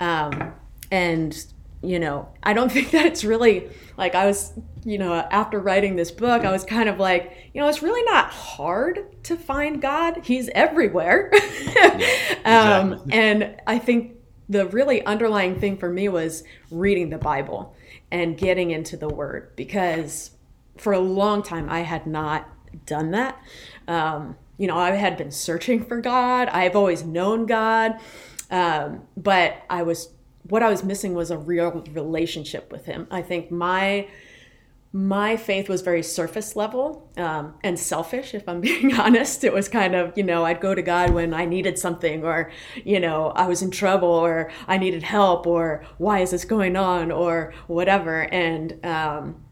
Um, 0.00 0.52
and 0.90 1.46
you 1.84 1.98
know 1.98 2.28
i 2.42 2.52
don't 2.52 2.72
think 2.76 2.90
that 2.90 3.06
it's 3.06 3.24
really 3.24 3.68
like 3.96 4.14
i 4.14 4.26
was 4.26 4.52
you 4.84 4.98
know 4.98 5.14
after 5.14 5.58
writing 5.58 5.96
this 5.96 6.10
book 6.10 6.44
i 6.44 6.50
was 6.50 6.64
kind 6.64 6.88
of 6.88 6.98
like 6.98 7.50
you 7.52 7.60
know 7.60 7.68
it's 7.68 7.82
really 7.82 8.02
not 8.04 8.30
hard 8.30 9.22
to 9.24 9.36
find 9.36 9.80
god. 9.80 10.20
He's 10.24 10.48
everywhere. 10.54 11.30
Yeah, 12.44 12.78
um, 12.78 13.02
and 13.10 13.56
i 13.66 13.78
think 13.78 14.16
the 14.48 14.66
really 14.66 15.04
underlying 15.06 15.58
thing 15.58 15.76
for 15.76 15.90
me 15.90 16.08
was 16.08 16.44
reading 16.70 17.10
the 17.10 17.18
bible 17.18 17.74
and 18.10 18.36
getting 18.36 18.70
into 18.70 18.96
the 18.96 19.08
word 19.08 19.50
because 19.56 20.30
for 20.76 20.92
a 20.92 20.98
long 20.98 21.42
time 21.42 21.68
i 21.70 21.80
had 21.80 22.06
not 22.06 22.48
done 22.86 23.10
that. 23.12 23.40
Um, 23.88 24.36
you 24.58 24.66
know 24.66 24.76
i 24.76 24.90
had 24.92 25.16
been 25.16 25.30
searching 25.30 25.84
for 25.84 26.00
god. 26.00 26.48
I've 26.48 26.76
always 26.76 27.02
known 27.04 27.46
god. 27.46 27.98
Um, 28.50 29.02
but 29.16 29.62
i 29.70 29.82
was 29.82 30.10
what 30.48 30.62
I 30.62 30.70
was 30.70 30.84
missing 30.84 31.14
was 31.14 31.30
a 31.30 31.38
real 31.38 31.84
relationship 31.92 32.70
with 32.70 32.86
him. 32.86 33.06
I 33.10 33.22
think 33.22 33.50
my 33.50 34.08
my 34.96 35.36
faith 35.36 35.68
was 35.68 35.82
very 35.82 36.04
surface 36.04 36.54
level 36.54 37.10
um, 37.16 37.52
and 37.64 37.76
selfish 37.76 38.32
if 38.32 38.48
i'm 38.48 38.60
being 38.70 38.94
honest. 38.94 39.42
It 39.42 39.52
was 39.52 39.68
kind 39.68 39.94
of 39.96 40.16
you 40.16 40.22
know 40.22 40.44
i'd 40.44 40.60
go 40.60 40.72
to 40.72 40.82
god 40.82 41.10
when 41.10 41.34
i 41.34 41.44
needed 41.44 41.78
something 41.78 42.24
or 42.24 42.52
you 42.84 43.00
know 43.00 43.32
i 43.34 43.48
was 43.48 43.60
in 43.60 43.72
trouble 43.72 44.08
or 44.08 44.52
i 44.68 44.78
needed 44.78 45.02
help 45.02 45.48
or 45.48 45.84
why 45.98 46.20
is 46.20 46.30
this 46.30 46.44
going 46.44 46.76
on 46.76 47.10
or 47.10 47.52
whatever. 47.66 48.32
And 48.32 48.86
um, 48.86 49.42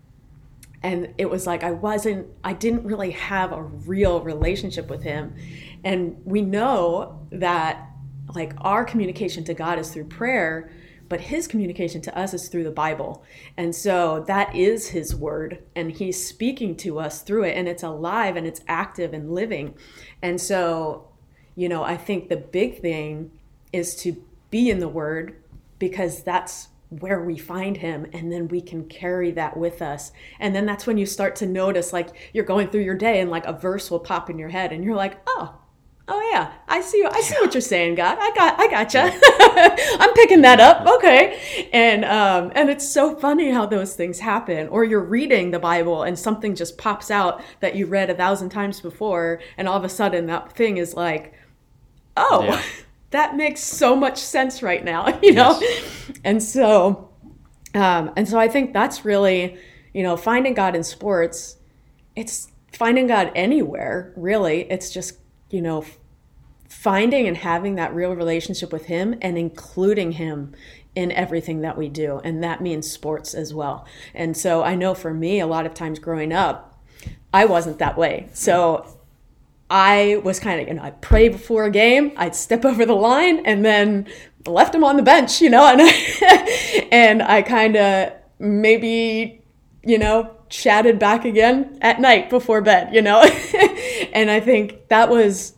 and 0.84 1.12
it 1.18 1.28
was 1.28 1.44
like 1.44 1.64
i 1.64 1.72
wasn't 1.72 2.28
i 2.44 2.52
didn't 2.52 2.84
really 2.84 3.10
have 3.10 3.50
a 3.50 3.62
real 3.62 4.20
relationship 4.20 4.88
with 4.88 5.02
him. 5.02 5.34
And 5.82 6.22
we 6.24 6.40
know 6.40 7.26
that 7.32 7.88
like 8.32 8.54
our 8.60 8.84
communication 8.84 9.42
to 9.42 9.54
god 9.54 9.80
is 9.80 9.90
through 9.90 10.04
prayer 10.04 10.70
but 11.12 11.20
his 11.20 11.46
communication 11.46 12.00
to 12.00 12.18
us 12.18 12.32
is 12.32 12.48
through 12.48 12.64
the 12.64 12.70
Bible. 12.70 13.22
And 13.58 13.74
so 13.74 14.24
that 14.28 14.56
is 14.56 14.88
his 14.88 15.14
word, 15.14 15.62
and 15.76 15.92
he's 15.92 16.26
speaking 16.26 16.74
to 16.76 16.98
us 16.98 17.20
through 17.20 17.44
it, 17.44 17.54
and 17.54 17.68
it's 17.68 17.82
alive 17.82 18.34
and 18.34 18.46
it's 18.46 18.62
active 18.66 19.12
and 19.12 19.34
living. 19.34 19.74
And 20.22 20.40
so, 20.40 21.10
you 21.54 21.68
know, 21.68 21.82
I 21.82 21.98
think 21.98 22.30
the 22.30 22.38
big 22.38 22.80
thing 22.80 23.30
is 23.74 23.94
to 23.96 24.24
be 24.48 24.70
in 24.70 24.78
the 24.78 24.88
word 24.88 25.36
because 25.78 26.22
that's 26.22 26.68
where 26.88 27.22
we 27.22 27.36
find 27.36 27.76
him 27.76 28.06
and 28.14 28.32
then 28.32 28.48
we 28.48 28.62
can 28.62 28.88
carry 28.88 29.32
that 29.32 29.54
with 29.58 29.82
us 29.82 30.12
and 30.40 30.54
then 30.54 30.66
that's 30.66 30.86
when 30.86 30.98
you 30.98 31.06
start 31.06 31.34
to 31.36 31.46
notice 31.46 31.90
like 31.90 32.08
you're 32.34 32.44
going 32.44 32.68
through 32.68 32.82
your 32.82 32.94
day 32.94 33.20
and 33.20 33.30
like 33.30 33.46
a 33.46 33.52
verse 33.54 33.90
will 33.90 33.98
pop 33.98 34.28
in 34.28 34.38
your 34.38 34.50
head 34.50 34.72
and 34.72 34.84
you're 34.84 34.94
like 34.94 35.18
oh 35.26 35.58
Oh 36.08 36.30
yeah, 36.32 36.52
I 36.66 36.80
see. 36.80 37.04
I 37.08 37.20
see 37.20 37.36
what 37.40 37.54
you're 37.54 37.60
saying, 37.60 37.94
God. 37.94 38.18
I 38.20 38.32
got, 38.34 38.58
I 38.58 38.66
gotcha. 38.68 39.98
I'm 40.02 40.12
picking 40.14 40.40
that 40.42 40.58
up. 40.58 40.84
Okay, 40.96 41.68
and 41.72 42.04
um, 42.04 42.50
and 42.56 42.68
it's 42.68 42.88
so 42.88 43.14
funny 43.14 43.50
how 43.50 43.66
those 43.66 43.94
things 43.94 44.18
happen. 44.18 44.66
Or 44.68 44.82
you're 44.82 45.04
reading 45.04 45.52
the 45.52 45.60
Bible 45.60 46.02
and 46.02 46.18
something 46.18 46.56
just 46.56 46.76
pops 46.76 47.10
out 47.10 47.42
that 47.60 47.76
you 47.76 47.86
read 47.86 48.10
a 48.10 48.14
thousand 48.14 48.50
times 48.50 48.80
before, 48.80 49.40
and 49.56 49.68
all 49.68 49.76
of 49.76 49.84
a 49.84 49.88
sudden 49.88 50.26
that 50.26 50.52
thing 50.52 50.76
is 50.76 50.94
like, 50.94 51.34
oh, 52.16 52.44
yeah. 52.44 52.62
that 53.10 53.36
makes 53.36 53.60
so 53.60 53.94
much 53.94 54.18
sense 54.18 54.62
right 54.62 54.84
now, 54.84 55.18
you 55.22 55.32
know. 55.32 55.58
Yes. 55.60 56.12
And 56.24 56.42
so, 56.42 57.10
um, 57.74 58.10
and 58.16 58.28
so 58.28 58.38
I 58.38 58.48
think 58.48 58.72
that's 58.72 59.04
really, 59.04 59.56
you 59.94 60.02
know, 60.02 60.16
finding 60.16 60.54
God 60.54 60.74
in 60.74 60.82
sports. 60.82 61.58
It's 62.16 62.48
finding 62.72 63.06
God 63.06 63.30
anywhere, 63.34 64.12
really. 64.16 64.70
It's 64.70 64.90
just 64.90 65.21
you 65.52 65.62
know, 65.62 65.84
finding 66.68 67.28
and 67.28 67.36
having 67.36 67.76
that 67.76 67.94
real 67.94 68.12
relationship 68.16 68.72
with 68.72 68.86
Him 68.86 69.16
and 69.22 69.38
including 69.38 70.12
Him 70.12 70.54
in 70.94 71.12
everything 71.12 71.60
that 71.60 71.78
we 71.78 71.88
do. 71.88 72.20
And 72.24 72.42
that 72.42 72.60
means 72.60 72.90
sports 72.90 73.34
as 73.34 73.54
well. 73.54 73.86
And 74.14 74.36
so 74.36 74.62
I 74.64 74.74
know 74.74 74.94
for 74.94 75.14
me, 75.14 75.38
a 75.38 75.46
lot 75.46 75.66
of 75.66 75.74
times 75.74 75.98
growing 75.98 76.32
up, 76.32 76.82
I 77.32 77.44
wasn't 77.44 77.78
that 77.78 77.96
way. 77.96 78.28
So 78.32 78.98
I 79.70 80.20
was 80.24 80.40
kind 80.40 80.60
of, 80.60 80.68
you 80.68 80.74
know, 80.74 80.82
I'd 80.82 81.00
pray 81.00 81.28
before 81.28 81.64
a 81.64 81.70
game, 81.70 82.12
I'd 82.16 82.34
step 82.34 82.64
over 82.64 82.84
the 82.84 82.94
line 82.94 83.44
and 83.46 83.64
then 83.64 84.06
left 84.46 84.74
him 84.74 84.84
on 84.84 84.96
the 84.96 85.02
bench, 85.02 85.40
you 85.40 85.50
know, 85.50 85.64
and 85.66 85.80
I, 85.82 86.88
and 86.90 87.22
I 87.22 87.42
kind 87.42 87.76
of 87.76 88.12
maybe, 88.38 89.42
you 89.84 89.98
know, 89.98 90.34
chatted 90.48 90.98
back 90.98 91.24
again 91.24 91.78
at 91.80 92.00
night 92.00 92.28
before 92.28 92.60
bed, 92.60 92.94
you 92.94 93.02
know? 93.02 93.22
and 94.12 94.30
I 94.30 94.40
think 94.40 94.88
that 94.88 95.08
was 95.08 95.54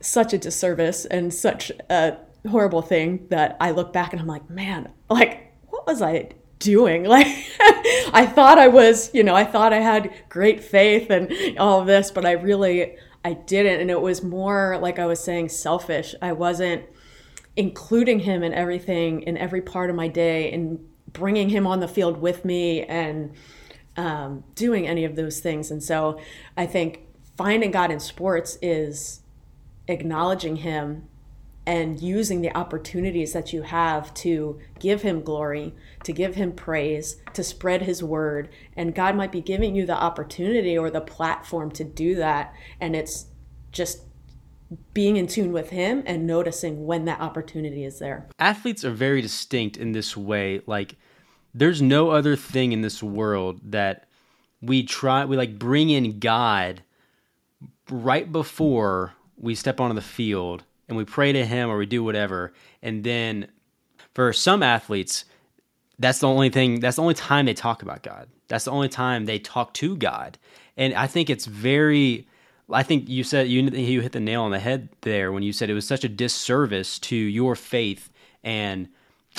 such 0.00 0.32
a 0.32 0.38
disservice 0.38 1.04
and 1.04 1.32
such 1.32 1.70
a 1.90 2.16
horrible 2.48 2.82
thing 2.82 3.26
that 3.28 3.56
I 3.60 3.70
look 3.70 3.92
back 3.92 4.12
and 4.12 4.20
I'm 4.20 4.26
like, 4.26 4.48
man, 4.48 4.90
like, 5.08 5.52
what 5.68 5.86
was 5.86 6.02
I 6.02 6.30
doing? 6.58 7.04
Like, 7.08 7.26
I 8.12 8.26
thought 8.26 8.58
I 8.58 8.68
was, 8.68 9.10
you 9.14 9.22
know, 9.22 9.34
I 9.34 9.44
thought 9.44 9.72
I 9.72 9.80
had 9.80 10.12
great 10.28 10.62
faith 10.62 11.10
and 11.10 11.58
all 11.58 11.80
of 11.80 11.86
this, 11.86 12.10
but 12.10 12.24
I 12.26 12.32
really, 12.32 12.96
I 13.24 13.34
didn't. 13.34 13.80
And 13.80 13.90
it 13.90 14.00
was 14.00 14.22
more, 14.22 14.78
like 14.80 14.98
I 14.98 15.06
was 15.06 15.20
saying, 15.20 15.48
selfish. 15.48 16.14
I 16.20 16.32
wasn't 16.32 16.84
including 17.56 18.20
him 18.20 18.42
in 18.42 18.52
everything, 18.52 19.22
in 19.22 19.36
every 19.36 19.60
part 19.60 19.90
of 19.90 19.96
my 19.96 20.08
day, 20.08 20.52
and 20.52 20.78
bringing 21.12 21.48
him 21.48 21.66
on 21.66 21.80
the 21.80 21.88
field 21.88 22.20
with 22.20 22.44
me 22.44 22.84
and 22.84 23.32
um, 23.96 24.44
doing 24.54 24.86
any 24.86 25.04
of 25.04 25.16
those 25.16 25.40
things. 25.40 25.70
And 25.70 25.82
so 25.82 26.20
I 26.56 26.66
think 26.66 27.00
finding 27.40 27.70
God 27.70 27.90
in 27.90 27.98
sports 27.98 28.58
is 28.60 29.22
acknowledging 29.88 30.56
him 30.56 31.08
and 31.64 31.98
using 31.98 32.42
the 32.42 32.54
opportunities 32.54 33.32
that 33.32 33.50
you 33.50 33.62
have 33.62 34.12
to 34.12 34.60
give 34.78 35.00
him 35.00 35.22
glory, 35.22 35.74
to 36.04 36.12
give 36.12 36.34
him 36.34 36.52
praise, 36.52 37.16
to 37.32 37.42
spread 37.42 37.80
his 37.80 38.04
word. 38.04 38.50
And 38.76 38.94
God 38.94 39.16
might 39.16 39.32
be 39.32 39.40
giving 39.40 39.74
you 39.74 39.86
the 39.86 39.96
opportunity 39.96 40.76
or 40.76 40.90
the 40.90 41.00
platform 41.00 41.70
to 41.70 41.82
do 41.82 42.14
that. 42.16 42.52
And 42.78 42.94
it's 42.94 43.28
just 43.72 44.02
being 44.92 45.16
in 45.16 45.26
tune 45.26 45.50
with 45.50 45.70
him 45.70 46.02
and 46.04 46.26
noticing 46.26 46.84
when 46.84 47.06
that 47.06 47.22
opportunity 47.22 47.86
is 47.86 48.00
there. 48.00 48.28
Athletes 48.38 48.84
are 48.84 48.90
very 48.90 49.22
distinct 49.22 49.78
in 49.78 49.92
this 49.92 50.14
way. 50.14 50.60
Like, 50.66 50.96
there's 51.54 51.80
no 51.80 52.10
other 52.10 52.36
thing 52.36 52.72
in 52.72 52.82
this 52.82 53.02
world 53.02 53.60
that 53.72 54.06
we 54.60 54.82
try, 54.82 55.24
we 55.24 55.38
like 55.38 55.58
bring 55.58 55.88
in 55.88 56.18
God 56.18 56.82
right 57.90 58.30
before 58.30 59.14
we 59.36 59.54
step 59.54 59.80
onto 59.80 59.94
the 59.94 60.02
field 60.02 60.64
and 60.88 60.96
we 60.96 61.04
pray 61.04 61.32
to 61.32 61.44
him 61.44 61.70
or 61.70 61.78
we 61.78 61.86
do 61.86 62.04
whatever. 62.04 62.52
And 62.82 63.04
then 63.04 63.48
for 64.14 64.32
some 64.32 64.62
athletes, 64.62 65.24
that's 65.98 66.18
the 66.18 66.28
only 66.28 66.50
thing, 66.50 66.80
that's 66.80 66.96
the 66.96 67.02
only 67.02 67.14
time 67.14 67.46
they 67.46 67.54
talk 67.54 67.82
about 67.82 68.02
God. 68.02 68.28
That's 68.48 68.64
the 68.64 68.70
only 68.70 68.88
time 68.88 69.26
they 69.26 69.38
talk 69.38 69.74
to 69.74 69.96
God. 69.96 70.38
And 70.76 70.94
I 70.94 71.06
think 71.06 71.30
it's 71.30 71.46
very, 71.46 72.26
I 72.72 72.82
think 72.82 73.08
you 73.08 73.22
said, 73.22 73.48
you, 73.48 73.62
you 73.62 74.00
hit 74.00 74.12
the 74.12 74.20
nail 74.20 74.42
on 74.42 74.50
the 74.50 74.58
head 74.58 74.88
there 75.02 75.30
when 75.30 75.42
you 75.42 75.52
said 75.52 75.70
it 75.70 75.74
was 75.74 75.86
such 75.86 76.04
a 76.04 76.08
disservice 76.08 76.98
to 77.00 77.16
your 77.16 77.54
faith 77.54 78.10
and 78.42 78.88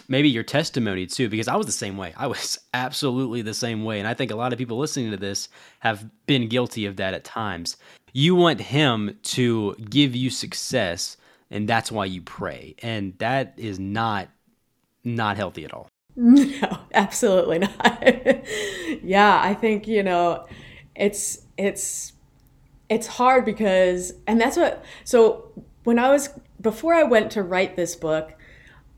maybe 0.07 0.29
your 0.29 0.43
testimony 0.43 1.05
too, 1.05 1.29
because 1.29 1.47
I 1.47 1.55
was 1.55 1.65
the 1.65 1.71
same 1.71 1.97
way. 1.97 2.13
I 2.15 2.27
was 2.27 2.59
absolutely 2.73 3.41
the 3.41 3.53
same 3.53 3.83
way. 3.83 3.99
And 3.99 4.07
I 4.07 4.13
think 4.13 4.31
a 4.31 4.35
lot 4.35 4.53
of 4.53 4.59
people 4.59 4.77
listening 4.77 5.11
to 5.11 5.17
this 5.17 5.49
have 5.79 6.09
been 6.25 6.47
guilty 6.47 6.85
of 6.85 6.97
that 6.97 7.13
at 7.13 7.23
times. 7.23 7.77
You 8.13 8.35
want 8.35 8.59
Him 8.61 9.17
to 9.23 9.75
give 9.89 10.15
you 10.15 10.29
success 10.29 11.17
and 11.51 11.67
that's 11.67 11.91
why 11.91 12.05
you 12.05 12.21
pray. 12.21 12.75
And 12.81 13.13
that 13.19 13.53
is 13.57 13.77
not 13.77 14.29
not 15.03 15.35
healthy 15.37 15.65
at 15.65 15.73
all. 15.73 15.87
No 16.15 16.79
absolutely 16.93 17.59
not. 17.59 18.03
Yeah 19.03 19.39
i 19.41 19.53
think 19.53 19.87
you 19.87 20.03
know 20.03 20.45
it's 20.95 21.39
it's 21.57 22.13
it's 22.89 23.07
hard 23.07 23.45
because 23.45 24.13
and 24.27 24.39
that's 24.39 24.57
what 24.57 24.83
so 25.05 25.51
when 25.85 25.97
i 25.97 26.09
was 26.09 26.29
before 26.59 26.93
i 26.93 27.03
went 27.03 27.31
to 27.31 27.41
write 27.41 27.77
this 27.77 27.95
book 27.95 28.33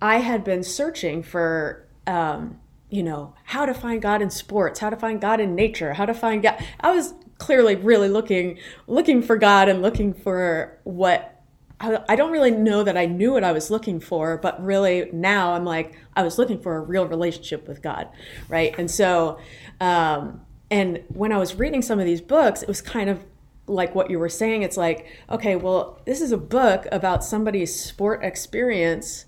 i 0.01 0.17
had 0.17 0.43
been 0.43 0.63
searching 0.63 1.21
for 1.21 1.87
um 2.07 2.59
you 2.89 3.03
know 3.03 3.35
how 3.45 3.65
to 3.65 3.73
find 3.73 4.01
god 4.01 4.21
in 4.21 4.31
sports 4.31 4.79
how 4.79 4.89
to 4.89 4.97
find 4.97 5.21
god 5.21 5.39
in 5.39 5.53
nature 5.53 5.93
how 5.93 6.05
to 6.05 6.13
find 6.15 6.41
god 6.41 6.61
i 6.79 6.91
was 6.91 7.13
clearly 7.43 7.75
really 7.75 8.09
looking 8.09 8.57
looking 8.87 9.21
for 9.21 9.37
god 9.37 9.67
and 9.69 9.81
looking 9.81 10.13
for 10.13 10.79
what 10.83 11.33
I 11.79 12.15
don't 12.15 12.31
really 12.31 12.51
know 12.51 12.83
that 12.83 12.95
I 12.95 13.07
knew 13.07 13.33
what 13.33 13.43
I 13.43 13.51
was 13.51 13.69
looking 13.69 13.99
for, 13.99 14.37
but 14.37 14.63
really 14.63 15.09
now 15.11 15.51
I'm 15.51 15.65
like, 15.65 15.99
I 16.15 16.23
was 16.23 16.37
looking 16.39 16.61
for 16.61 16.77
a 16.77 16.79
real 16.79 17.05
relationship 17.05 17.67
with 17.67 17.81
God, 17.81 18.07
right? 18.47 18.73
And 18.77 18.89
so, 18.89 19.37
um, 19.81 20.39
and 20.71 21.03
when 21.09 21.33
I 21.33 21.37
was 21.37 21.55
reading 21.55 21.81
some 21.81 21.99
of 21.99 22.05
these 22.05 22.21
books, 22.21 22.61
it 22.61 22.69
was 22.69 22.81
kind 22.81 23.09
of 23.09 23.25
like 23.67 23.95
what 23.95 24.09
you 24.09 24.17
were 24.17 24.29
saying. 24.29 24.61
It's 24.61 24.77
like, 24.77 25.07
okay, 25.29 25.57
well, 25.57 25.99
this 26.05 26.21
is 26.21 26.31
a 26.31 26.37
book 26.37 26.87
about 26.89 27.21
somebody's 27.21 27.77
sport 27.77 28.23
experience, 28.23 29.25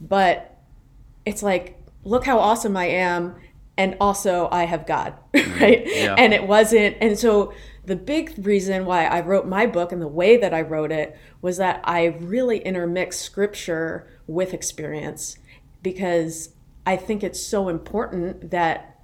but 0.00 0.58
it's 1.24 1.42
like, 1.42 1.80
look 2.02 2.24
how 2.24 2.40
awesome 2.40 2.76
I 2.76 2.86
am. 2.86 3.36
And 3.76 3.96
also, 4.00 4.48
I 4.52 4.64
have 4.64 4.86
God, 4.86 5.14
mm, 5.34 5.60
right? 5.60 5.82
Yeah. 5.86 6.14
And 6.18 6.34
it 6.34 6.46
wasn't, 6.46 6.96
and 7.00 7.18
so 7.18 7.54
the 7.84 7.96
big 7.96 8.34
reason 8.46 8.84
why 8.84 9.06
I 9.06 9.20
wrote 9.20 9.46
my 9.46 9.66
book 9.66 9.92
and 9.92 10.00
the 10.00 10.08
way 10.08 10.36
that 10.36 10.54
I 10.54 10.60
wrote 10.60 10.92
it 10.92 11.16
was 11.40 11.56
that 11.56 11.80
I 11.84 12.04
really 12.04 12.58
intermix 12.58 13.18
scripture 13.18 14.08
with 14.26 14.54
experience 14.54 15.38
because 15.82 16.50
I 16.86 16.96
think 16.96 17.22
it's 17.22 17.44
so 17.44 17.68
important 17.68 18.50
that 18.50 19.00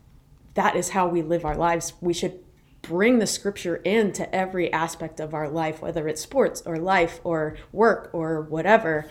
that 0.55 0.77
is 0.77 0.91
how 0.91 1.09
we 1.09 1.23
live 1.23 1.45
our 1.45 1.57
lives. 1.57 1.95
We 2.01 2.13
should 2.13 2.39
bring 2.83 3.19
the 3.19 3.27
scripture 3.27 3.77
into 3.77 4.33
every 4.35 4.73
aspect 4.73 5.21
of 5.21 5.35
our 5.35 5.49
life, 5.49 5.83
whether 5.83 6.09
it's 6.09 6.23
sports 6.23 6.63
or 6.65 6.77
life 6.77 7.21
or 7.25 7.57
work 7.73 8.11
or 8.13 8.43
whatever. 8.43 9.07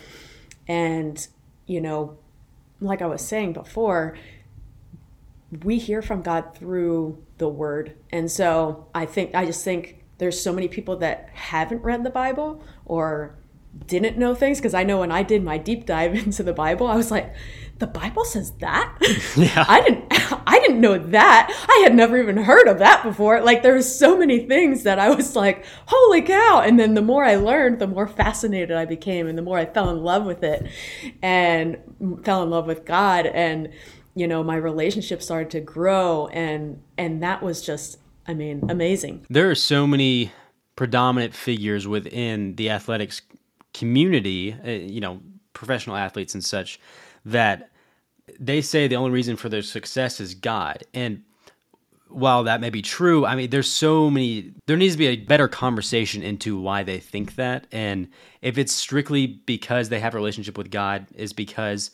And, 0.66 1.26
you 1.66 1.80
know, 1.80 2.18
like 2.80 3.02
I 3.02 3.06
was 3.06 3.26
saying 3.26 3.52
before, 3.52 4.16
we 5.64 5.78
hear 5.78 6.02
from 6.02 6.22
God 6.22 6.54
through 6.54 7.24
the 7.38 7.48
word. 7.48 7.96
And 8.10 8.30
so 8.30 8.88
I 8.94 9.06
think, 9.06 9.34
I 9.34 9.46
just 9.46 9.64
think 9.64 10.04
there's 10.18 10.40
so 10.40 10.52
many 10.52 10.68
people 10.68 10.96
that 10.96 11.30
haven't 11.32 11.82
read 11.82 12.04
the 12.04 12.10
Bible 12.10 12.62
or 12.84 13.38
didn't 13.86 14.18
know 14.18 14.34
things. 14.34 14.58
Because 14.58 14.74
I 14.74 14.82
know 14.84 15.00
when 15.00 15.12
I 15.12 15.22
did 15.22 15.42
my 15.42 15.58
deep 15.58 15.86
dive 15.86 16.14
into 16.26 16.42
the 16.42 16.52
Bible, 16.52 16.86
I 16.86 16.96
was 16.96 17.10
like, 17.10 17.34
the 17.78 17.86
Bible 17.86 18.24
says 18.24 18.52
that? 18.58 18.96
Yeah. 19.36 19.64
I 19.68 19.80
didn't 19.82 20.04
I 20.48 20.58
didn't 20.60 20.80
know 20.80 20.98
that. 20.98 21.66
I 21.68 21.82
had 21.84 21.94
never 21.94 22.20
even 22.20 22.38
heard 22.38 22.66
of 22.66 22.78
that 22.78 23.04
before. 23.04 23.40
Like 23.40 23.62
there 23.62 23.74
was 23.74 23.98
so 23.98 24.18
many 24.18 24.46
things 24.46 24.82
that 24.82 24.98
I 24.98 25.10
was 25.10 25.36
like, 25.36 25.64
holy 25.86 26.22
cow. 26.22 26.60
And 26.64 26.78
then 26.78 26.94
the 26.94 27.02
more 27.02 27.24
I 27.24 27.36
learned, 27.36 27.78
the 27.78 27.86
more 27.86 28.08
fascinated 28.08 28.72
I 28.72 28.84
became 28.84 29.28
and 29.28 29.38
the 29.38 29.42
more 29.42 29.58
I 29.58 29.66
fell 29.66 29.90
in 29.90 30.02
love 30.02 30.24
with 30.24 30.42
it 30.42 30.66
and 31.22 31.76
fell 32.24 32.42
in 32.42 32.50
love 32.50 32.66
with 32.66 32.84
God 32.84 33.26
and 33.26 33.70
you 34.18 34.26
know 34.26 34.42
my 34.42 34.56
relationship 34.56 35.22
started 35.22 35.50
to 35.50 35.60
grow 35.60 36.26
and 36.28 36.82
and 36.96 37.22
that 37.22 37.42
was 37.42 37.62
just 37.62 37.98
i 38.26 38.34
mean 38.34 38.62
amazing 38.68 39.24
there 39.30 39.50
are 39.50 39.54
so 39.54 39.86
many 39.86 40.32
predominant 40.76 41.34
figures 41.34 41.86
within 41.86 42.54
the 42.56 42.68
athletics 42.68 43.22
community 43.72 44.56
uh, 44.64 44.70
you 44.70 45.00
know 45.00 45.20
professional 45.52 45.96
athletes 45.96 46.34
and 46.34 46.44
such 46.44 46.80
that 47.24 47.70
they 48.38 48.60
say 48.60 48.88
the 48.88 48.96
only 48.96 49.10
reason 49.10 49.36
for 49.36 49.48
their 49.48 49.62
success 49.62 50.20
is 50.20 50.34
god 50.34 50.82
and 50.92 51.22
while 52.10 52.44
that 52.44 52.62
may 52.62 52.70
be 52.70 52.80
true, 52.80 53.26
I 53.26 53.36
mean, 53.36 53.50
there's 53.50 53.70
so 53.70 54.10
many, 54.10 54.52
there 54.64 54.78
needs 54.78 54.94
to 54.94 54.98
be 54.98 55.08
a 55.08 55.16
better 55.16 55.46
conversation 55.46 56.22
into 56.22 56.58
why 56.58 56.82
they 56.82 57.00
think 57.00 57.34
that. 57.34 57.66
And 57.70 58.08
if 58.40 58.56
it's 58.56 58.72
strictly 58.72 59.26
because 59.26 59.90
they 59.90 60.00
have 60.00 60.14
a 60.14 60.16
relationship 60.16 60.56
with 60.56 60.70
God, 60.70 61.06
is 61.14 61.34
because 61.34 61.90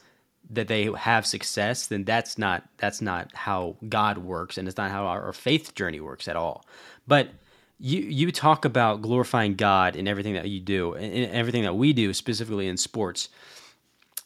that 0.50 0.68
they 0.68 0.90
have 0.96 1.26
success, 1.26 1.86
then 1.86 2.04
that's 2.04 2.38
not 2.38 2.64
that's 2.76 3.00
not 3.00 3.34
how 3.34 3.76
God 3.88 4.18
works, 4.18 4.58
and 4.58 4.68
it's 4.68 4.76
not 4.76 4.90
how 4.90 5.06
our, 5.06 5.22
our 5.22 5.32
faith 5.32 5.74
journey 5.74 6.00
works 6.00 6.28
at 6.28 6.36
all. 6.36 6.64
But 7.06 7.30
you 7.78 8.00
you 8.00 8.32
talk 8.32 8.64
about 8.64 9.02
glorifying 9.02 9.54
God 9.54 9.96
in 9.96 10.06
everything 10.06 10.34
that 10.34 10.48
you 10.48 10.60
do, 10.60 10.94
in 10.94 11.30
everything 11.30 11.62
that 11.62 11.74
we 11.74 11.92
do, 11.92 12.12
specifically 12.12 12.68
in 12.68 12.76
sports. 12.76 13.28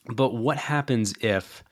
But 0.06 0.34
what 0.34 0.56
happens 0.56 1.14
if 1.20 1.62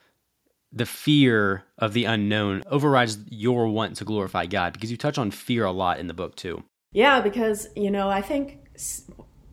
the 0.71 0.85
fear 0.85 1.63
of 1.77 1.93
the 1.93 2.05
unknown 2.05 2.63
overrides 2.67 3.17
your 3.29 3.67
want 3.67 3.95
to 3.97 4.05
glorify 4.05 4.45
God? 4.45 4.73
Because 4.73 4.91
you 4.91 4.97
touch 4.97 5.17
on 5.17 5.31
fear 5.31 5.65
a 5.65 5.71
lot 5.71 5.99
in 5.99 6.07
the 6.07 6.13
book 6.13 6.35
too. 6.35 6.63
Yeah, 6.91 7.21
because 7.21 7.67
you 7.75 7.91
know 7.91 8.09
I 8.09 8.21
think 8.21 8.59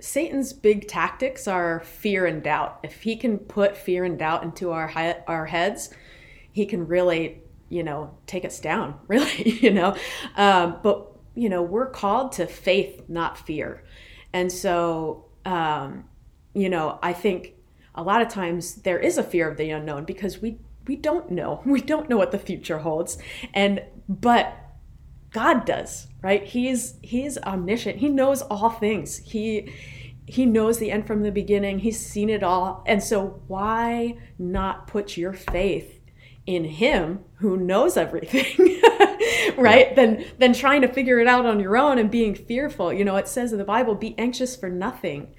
Satan's 0.05 0.53
big 0.53 0.87
tactics 0.87 1.49
are 1.49 1.81
fear 1.81 2.27
and 2.27 2.43
doubt. 2.43 2.79
If 2.83 3.03
he 3.03 3.17
can 3.17 3.39
put 3.39 3.75
fear 3.75 4.05
and 4.05 4.19
doubt 4.19 4.43
into 4.43 4.71
our 4.71 4.93
our 5.27 5.47
heads, 5.47 5.89
he 6.53 6.67
can 6.67 6.87
really, 6.87 7.43
you 7.71 7.83
know, 7.83 8.17
take 8.27 8.45
us 8.45 8.61
down. 8.61 8.99
Really, 9.09 9.51
you 9.51 9.71
know. 9.71 9.97
Um, 10.37 10.79
but 10.83 11.11
you 11.35 11.49
know, 11.49 11.63
we're 11.63 11.89
called 11.89 12.33
to 12.33 12.47
faith, 12.47 13.05
not 13.09 13.39
fear. 13.39 13.83
And 14.33 14.53
so, 14.53 15.25
um, 15.47 16.05
you 16.55 16.69
know, 16.69 16.99
I 17.03 17.15
think 17.15 17.55
a 17.95 18.03
lot 18.03 18.21
of 18.21 18.29
times 18.29 18.75
there 18.83 18.99
is 18.99 19.17
a 19.17 19.23
fear 19.23 19.49
of 19.49 19.57
the 19.57 19.71
unknown 19.71 20.05
because 20.05 20.41
we 20.43 20.59
we 20.87 20.97
don't 20.97 21.31
know. 21.31 21.63
We 21.67 21.81
don't 21.81 22.11
know 22.11 22.19
what 22.19 22.31
the 22.31 22.39
future 22.39 22.79
holds. 22.79 23.17
And 23.55 23.83
but 24.07 24.55
God 25.35 25.67
does, 25.67 26.07
right? 26.23 26.45
He's 26.45 26.95
he's 27.03 27.37
omniscient. 27.39 27.99
He 27.99 28.09
knows 28.09 28.41
all 28.43 28.71
things. 28.71 29.19
He 29.19 29.75
he 30.27 30.47
knows 30.47 30.79
the 30.79 30.93
end 30.93 31.09
from 31.09 31.23
the 31.23 31.33
beginning. 31.33 31.81
He's 31.81 31.99
seen 31.99 32.31
it 32.31 32.45
all. 32.45 32.85
And 32.87 33.03
so 33.03 33.43
why 33.49 34.17
not 34.39 34.87
put 34.87 35.17
your 35.17 35.33
faith 35.33 36.01
in 36.47 36.65
him 36.65 37.25
who 37.39 37.57
knows 37.57 37.97
everything? 37.97 38.45
right? 39.57 39.89
Yeah. 39.89 39.95
Than 39.95 40.25
than 40.39 40.53
trying 40.53 40.83
to 40.83 40.89
figure 40.89 41.19
it 41.19 41.27
out 41.27 41.47
on 41.47 41.59
your 41.59 41.77
own 41.77 41.99
and 41.99 42.13
being 42.13 42.37
fearful. 42.37 42.93
You 42.93 43.05
know, 43.05 43.17
it 43.17 43.27
says 43.27 43.51
in 43.51 43.59
the 43.59 43.65
Bible, 43.65 43.97
be 43.97 44.17
anxious 44.17 44.55
for 44.55 44.71
nothing. 44.71 45.35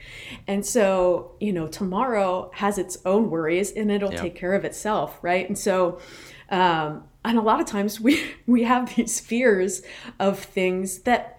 And 0.45 0.65
so, 0.65 1.37
you 1.39 1.53
know, 1.53 1.67
tomorrow 1.67 2.51
has 2.55 2.77
its 2.77 2.97
own 3.05 3.29
worries 3.29 3.71
and 3.71 3.89
it'll 3.89 4.11
yeah. 4.11 4.19
take 4.19 4.35
care 4.35 4.55
of 4.55 4.65
itself, 4.65 5.19
right? 5.21 5.47
And 5.47 5.57
so 5.57 5.99
um 6.49 7.05
and 7.25 7.37
a 7.37 7.41
lot 7.41 7.59
of 7.59 7.65
times 7.65 7.99
we 7.99 8.21
we 8.45 8.63
have 8.63 8.95
these 8.95 9.19
fears 9.19 9.81
of 10.19 10.39
things 10.39 10.99
that 10.99 11.31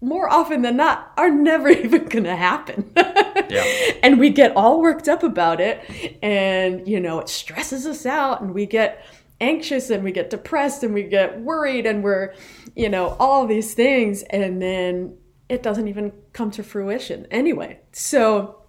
more 0.00 0.28
often 0.28 0.62
than 0.62 0.76
not 0.76 1.12
are 1.16 1.30
never 1.30 1.68
even 1.84 2.06
going 2.06 2.24
to 2.24 2.36
happen. 2.36 2.90
yeah. 2.96 3.64
And 4.02 4.18
we 4.18 4.30
get 4.30 4.56
all 4.56 4.80
worked 4.80 5.08
up 5.08 5.22
about 5.22 5.60
it 5.60 6.18
and 6.22 6.86
you 6.88 6.98
know, 6.98 7.20
it 7.20 7.28
stresses 7.28 7.86
us 7.86 8.04
out 8.04 8.40
and 8.40 8.52
we 8.52 8.66
get 8.66 9.06
anxious 9.40 9.90
and 9.90 10.02
we 10.02 10.10
get 10.10 10.28
depressed 10.28 10.82
and 10.82 10.92
we 10.92 11.04
get 11.04 11.40
worried 11.40 11.86
and 11.86 12.02
we're, 12.02 12.34
you 12.74 12.88
know, 12.88 13.16
all 13.20 13.46
these 13.46 13.74
things 13.74 14.22
and 14.24 14.60
then 14.60 15.16
it 15.48 15.62
doesn't 15.62 15.86
even 15.86 16.12
come 16.32 16.50
to 16.50 16.62
fruition 16.64 17.26
anyway. 17.30 17.78
So 17.92 18.62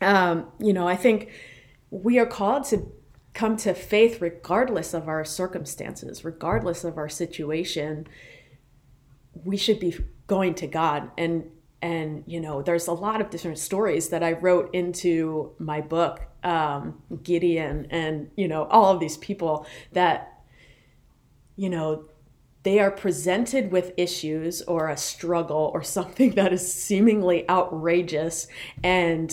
um, 0.00 0.46
you 0.60 0.72
know, 0.72 0.86
I 0.86 0.96
think 0.96 1.32
we 1.90 2.18
are 2.18 2.26
called 2.26 2.64
to 2.66 2.86
come 3.38 3.56
to 3.56 3.72
faith 3.72 4.20
regardless 4.20 4.92
of 4.92 5.06
our 5.06 5.24
circumstances, 5.24 6.24
regardless 6.24 6.82
of 6.82 6.98
our 6.98 7.08
situation. 7.08 8.04
We 9.44 9.56
should 9.56 9.78
be 9.78 9.96
going 10.26 10.54
to 10.56 10.66
God 10.66 11.12
and 11.16 11.48
and 11.80 12.24
you 12.26 12.40
know 12.40 12.62
there's 12.62 12.88
a 12.88 12.92
lot 12.92 13.20
of 13.20 13.30
different 13.30 13.58
stories 13.58 14.08
that 14.08 14.24
I 14.24 14.32
wrote 14.32 14.74
into 14.74 15.52
my 15.60 15.80
book 15.80 16.20
um, 16.42 17.00
Gideon 17.22 17.86
and 17.90 18.28
you 18.36 18.48
know 18.48 18.64
all 18.64 18.92
of 18.92 18.98
these 18.98 19.16
people 19.18 19.66
that 19.92 20.42
you 21.54 21.70
know 21.70 22.06
they 22.64 22.80
are 22.80 22.90
presented 22.90 23.70
with 23.70 23.92
issues 23.96 24.62
or 24.62 24.88
a 24.88 24.96
struggle 24.96 25.70
or 25.72 25.82
something 25.98 26.32
that 26.32 26.52
is 26.52 26.72
seemingly 26.72 27.48
outrageous 27.48 28.48
and 28.82 29.32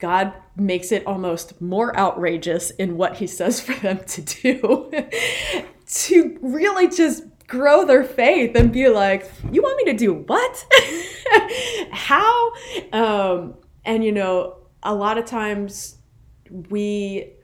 God 0.00 0.34
makes 0.56 0.92
it 0.92 1.06
almost 1.06 1.60
more 1.60 1.96
outrageous 1.98 2.70
in 2.72 2.96
what 2.96 3.16
he 3.16 3.26
says 3.26 3.60
for 3.60 3.74
them 3.74 3.98
to 4.04 4.20
do 4.20 4.90
to 5.86 6.38
really 6.42 6.88
just 6.88 7.24
grow 7.46 7.84
their 7.84 8.04
faith 8.04 8.56
and 8.56 8.72
be 8.72 8.88
like, 8.88 9.30
you 9.50 9.62
want 9.62 9.76
me 9.76 9.92
to 9.92 9.98
do 9.98 10.14
what? 10.14 10.66
How? 11.92 12.52
Um, 12.92 13.54
and, 13.84 14.02
you 14.02 14.12
know, 14.12 14.56
a 14.82 14.94
lot 14.94 15.18
of 15.18 15.26
times 15.26 15.98
we 16.70 17.34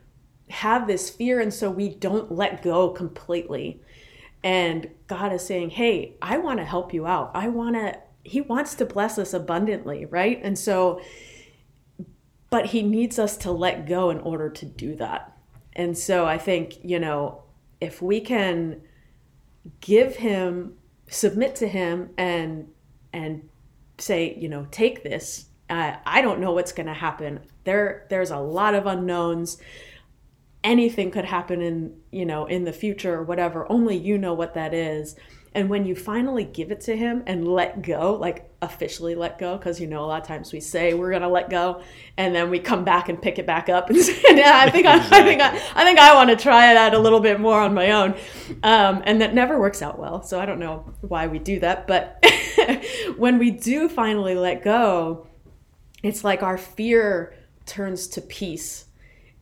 have 0.48 0.86
this 0.86 1.10
fear, 1.10 1.40
and 1.40 1.52
so 1.52 1.70
we 1.70 1.90
don't 1.90 2.32
let 2.32 2.62
go 2.62 2.88
completely. 2.88 3.82
And 4.42 4.88
God 5.08 5.32
is 5.32 5.44
saying, 5.44 5.70
hey, 5.70 6.14
I 6.22 6.38
want 6.38 6.58
to 6.58 6.64
help 6.64 6.94
you 6.94 7.06
out. 7.06 7.32
I 7.34 7.48
want 7.48 7.76
to, 7.76 7.98
He 8.22 8.40
wants 8.40 8.74
to 8.76 8.86
bless 8.86 9.18
us 9.18 9.34
abundantly, 9.34 10.06
right? 10.06 10.40
And 10.42 10.58
so, 10.58 11.02
but 12.50 12.66
he 12.66 12.82
needs 12.82 13.18
us 13.18 13.36
to 13.38 13.52
let 13.52 13.86
go 13.86 14.10
in 14.10 14.18
order 14.20 14.48
to 14.48 14.64
do 14.64 14.94
that. 14.96 15.36
And 15.74 15.96
so 15.96 16.26
I 16.26 16.38
think, 16.38 16.78
you 16.82 16.98
know, 16.98 17.42
if 17.80 18.02
we 18.02 18.20
can 18.20 18.80
give 19.80 20.16
him 20.16 20.74
submit 21.08 21.54
to 21.56 21.68
him 21.68 22.10
and 22.16 22.68
and 23.12 23.48
say, 23.98 24.34
you 24.38 24.48
know, 24.48 24.66
take 24.70 25.02
this. 25.02 25.46
Uh, 25.70 25.96
I 26.06 26.22
don't 26.22 26.40
know 26.40 26.52
what's 26.52 26.72
going 26.72 26.86
to 26.86 26.94
happen. 26.94 27.40
There 27.64 28.06
there's 28.10 28.30
a 28.30 28.38
lot 28.38 28.74
of 28.74 28.86
unknowns. 28.86 29.58
Anything 30.64 31.10
could 31.10 31.24
happen 31.24 31.62
in, 31.62 31.96
you 32.10 32.26
know, 32.26 32.46
in 32.46 32.64
the 32.64 32.72
future 32.72 33.14
or 33.14 33.22
whatever. 33.22 33.70
Only 33.70 33.96
you 33.96 34.18
know 34.18 34.34
what 34.34 34.54
that 34.54 34.74
is 34.74 35.14
and 35.58 35.68
when 35.68 35.84
you 35.84 35.96
finally 35.96 36.44
give 36.44 36.70
it 36.70 36.80
to 36.82 36.96
him 36.96 37.24
and 37.26 37.48
let 37.48 37.82
go, 37.82 38.14
like 38.14 38.48
officially 38.62 39.16
let 39.16 39.40
go, 39.40 39.56
because 39.58 39.80
you 39.80 39.88
know 39.88 40.04
a 40.04 40.06
lot 40.06 40.22
of 40.22 40.28
times 40.28 40.52
we 40.52 40.60
say 40.60 40.94
we're 40.94 41.10
gonna 41.10 41.28
let 41.28 41.50
go, 41.50 41.82
and 42.16 42.32
then 42.32 42.48
we 42.48 42.60
come 42.60 42.84
back 42.84 43.08
and 43.08 43.20
pick 43.20 43.40
it 43.40 43.46
back 43.46 43.68
up 43.68 43.90
and 43.90 43.98
say, 44.02 44.22
"Yeah, 44.36 44.52
I 44.54 44.70
think 44.70 44.86
I, 44.86 44.98
I 44.98 45.22
think 45.24 45.42
I, 45.42 45.48
I 45.74 45.84
think 45.84 45.98
I 45.98 46.14
want 46.14 46.30
to 46.30 46.36
try 46.36 46.74
that 46.74 46.94
a 46.94 46.98
little 47.00 47.18
bit 47.18 47.40
more 47.40 47.60
on 47.60 47.74
my 47.74 47.90
own," 47.90 48.14
um, 48.62 49.02
and 49.04 49.20
that 49.20 49.34
never 49.34 49.58
works 49.58 49.82
out 49.82 49.98
well. 49.98 50.22
So 50.22 50.38
I 50.38 50.46
don't 50.46 50.60
know 50.60 50.94
why 51.00 51.26
we 51.26 51.40
do 51.40 51.58
that, 51.58 51.88
but 51.88 52.24
when 53.16 53.40
we 53.40 53.50
do 53.50 53.88
finally 53.88 54.36
let 54.36 54.62
go, 54.62 55.26
it's 56.04 56.22
like 56.22 56.44
our 56.44 56.56
fear 56.56 57.34
turns 57.66 58.06
to 58.10 58.20
peace, 58.20 58.84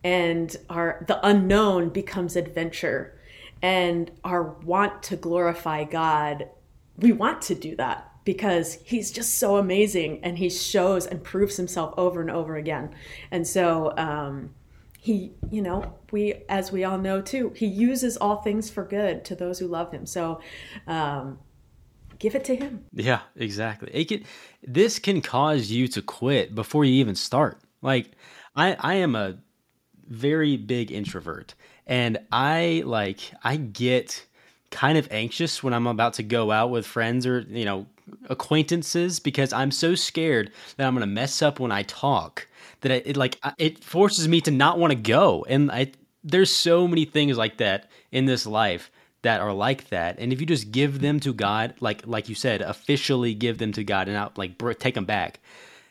and 0.03 0.55
our 0.67 1.05
the 1.07 1.23
unknown 1.23 1.89
becomes 1.89 2.35
adventure 2.35 3.16
and 3.61 4.11
our 4.23 4.43
want 4.43 5.03
to 5.03 5.15
glorify 5.15 5.83
God, 5.83 6.49
we 6.97 7.11
want 7.11 7.41
to 7.43 7.55
do 7.55 7.75
that 7.75 8.11
because 8.23 8.79
he's 8.83 9.11
just 9.11 9.35
so 9.35 9.57
amazing 9.57 10.19
and 10.23 10.37
he 10.37 10.49
shows 10.49 11.05
and 11.05 11.23
proves 11.23 11.55
himself 11.55 11.93
over 11.97 12.19
and 12.19 12.29
over 12.29 12.57
again. 12.57 12.93
And 13.31 13.47
so, 13.47 13.93
um, 13.97 14.53
he, 14.99 15.31
you 15.49 15.61
know, 15.61 15.93
we, 16.11 16.33
as 16.49 16.69
we 16.69 16.83
all 16.83 16.97
know 16.97 17.21
too, 17.21 17.53
he 17.55 17.65
uses 17.65 18.17
all 18.17 18.41
things 18.41 18.69
for 18.69 18.83
good 18.83 19.23
to 19.25 19.35
those 19.35 19.59
who 19.59 19.67
love 19.67 19.91
him. 19.91 20.05
So, 20.05 20.41
um, 20.87 21.39
give 22.19 22.35
it 22.35 22.43
to 22.45 22.55
him. 22.55 22.83
Yeah, 22.91 23.21
exactly. 23.37 23.89
It 23.93 24.09
can, 24.09 24.25
this 24.61 24.99
can 24.99 25.21
cause 25.21 25.71
you 25.71 25.87
to 25.87 26.01
quit 26.01 26.53
before 26.53 26.83
you 26.83 26.95
even 26.95 27.15
start. 27.15 27.61
Like, 27.81 28.11
I, 28.55 28.75
I 28.79 28.95
am 28.95 29.15
a 29.15 29.37
very 30.05 30.57
big 30.57 30.91
introvert 30.91 31.53
and 31.87 32.19
I 32.31 32.83
like 32.85 33.19
I 33.43 33.55
get 33.55 34.25
kind 34.69 34.97
of 34.97 35.07
anxious 35.11 35.63
when 35.63 35.73
I'm 35.73 35.87
about 35.87 36.13
to 36.15 36.23
go 36.23 36.51
out 36.51 36.69
with 36.69 36.85
friends 36.85 37.25
or, 37.25 37.39
you 37.49 37.65
know, 37.65 37.87
acquaintances 38.29 39.19
because 39.19 39.53
I'm 39.53 39.71
so 39.71 39.95
scared 39.95 40.51
that 40.75 40.85
I'm 40.85 40.93
going 40.93 41.01
to 41.01 41.07
mess 41.07 41.41
up 41.41 41.59
when 41.59 41.71
I 41.71 41.83
talk 41.83 42.47
that 42.81 42.91
it, 42.91 43.07
it 43.07 43.17
like 43.17 43.39
it 43.57 43.83
forces 43.83 44.27
me 44.27 44.41
to 44.41 44.51
not 44.51 44.77
want 44.77 44.91
to 44.91 44.97
go. 44.97 45.45
And 45.47 45.71
I 45.71 45.91
there's 46.23 46.51
so 46.51 46.87
many 46.87 47.05
things 47.05 47.37
like 47.37 47.57
that 47.57 47.89
in 48.11 48.25
this 48.25 48.45
life 48.45 48.91
that 49.21 49.41
are 49.41 49.53
like 49.53 49.89
that. 49.89 50.19
And 50.19 50.31
if 50.31 50.39
you 50.39 50.45
just 50.45 50.71
give 50.71 51.01
them 51.01 51.19
to 51.21 51.33
God, 51.33 51.73
like 51.79 52.05
like 52.05 52.27
you 52.29 52.35
said, 52.35 52.61
officially 52.61 53.33
give 53.33 53.57
them 53.57 53.71
to 53.73 53.83
God 53.83 54.07
and 54.07 54.15
not 54.15 54.37
like 54.37 54.57
take 54.79 54.95
them 54.95 55.05
back, 55.05 55.39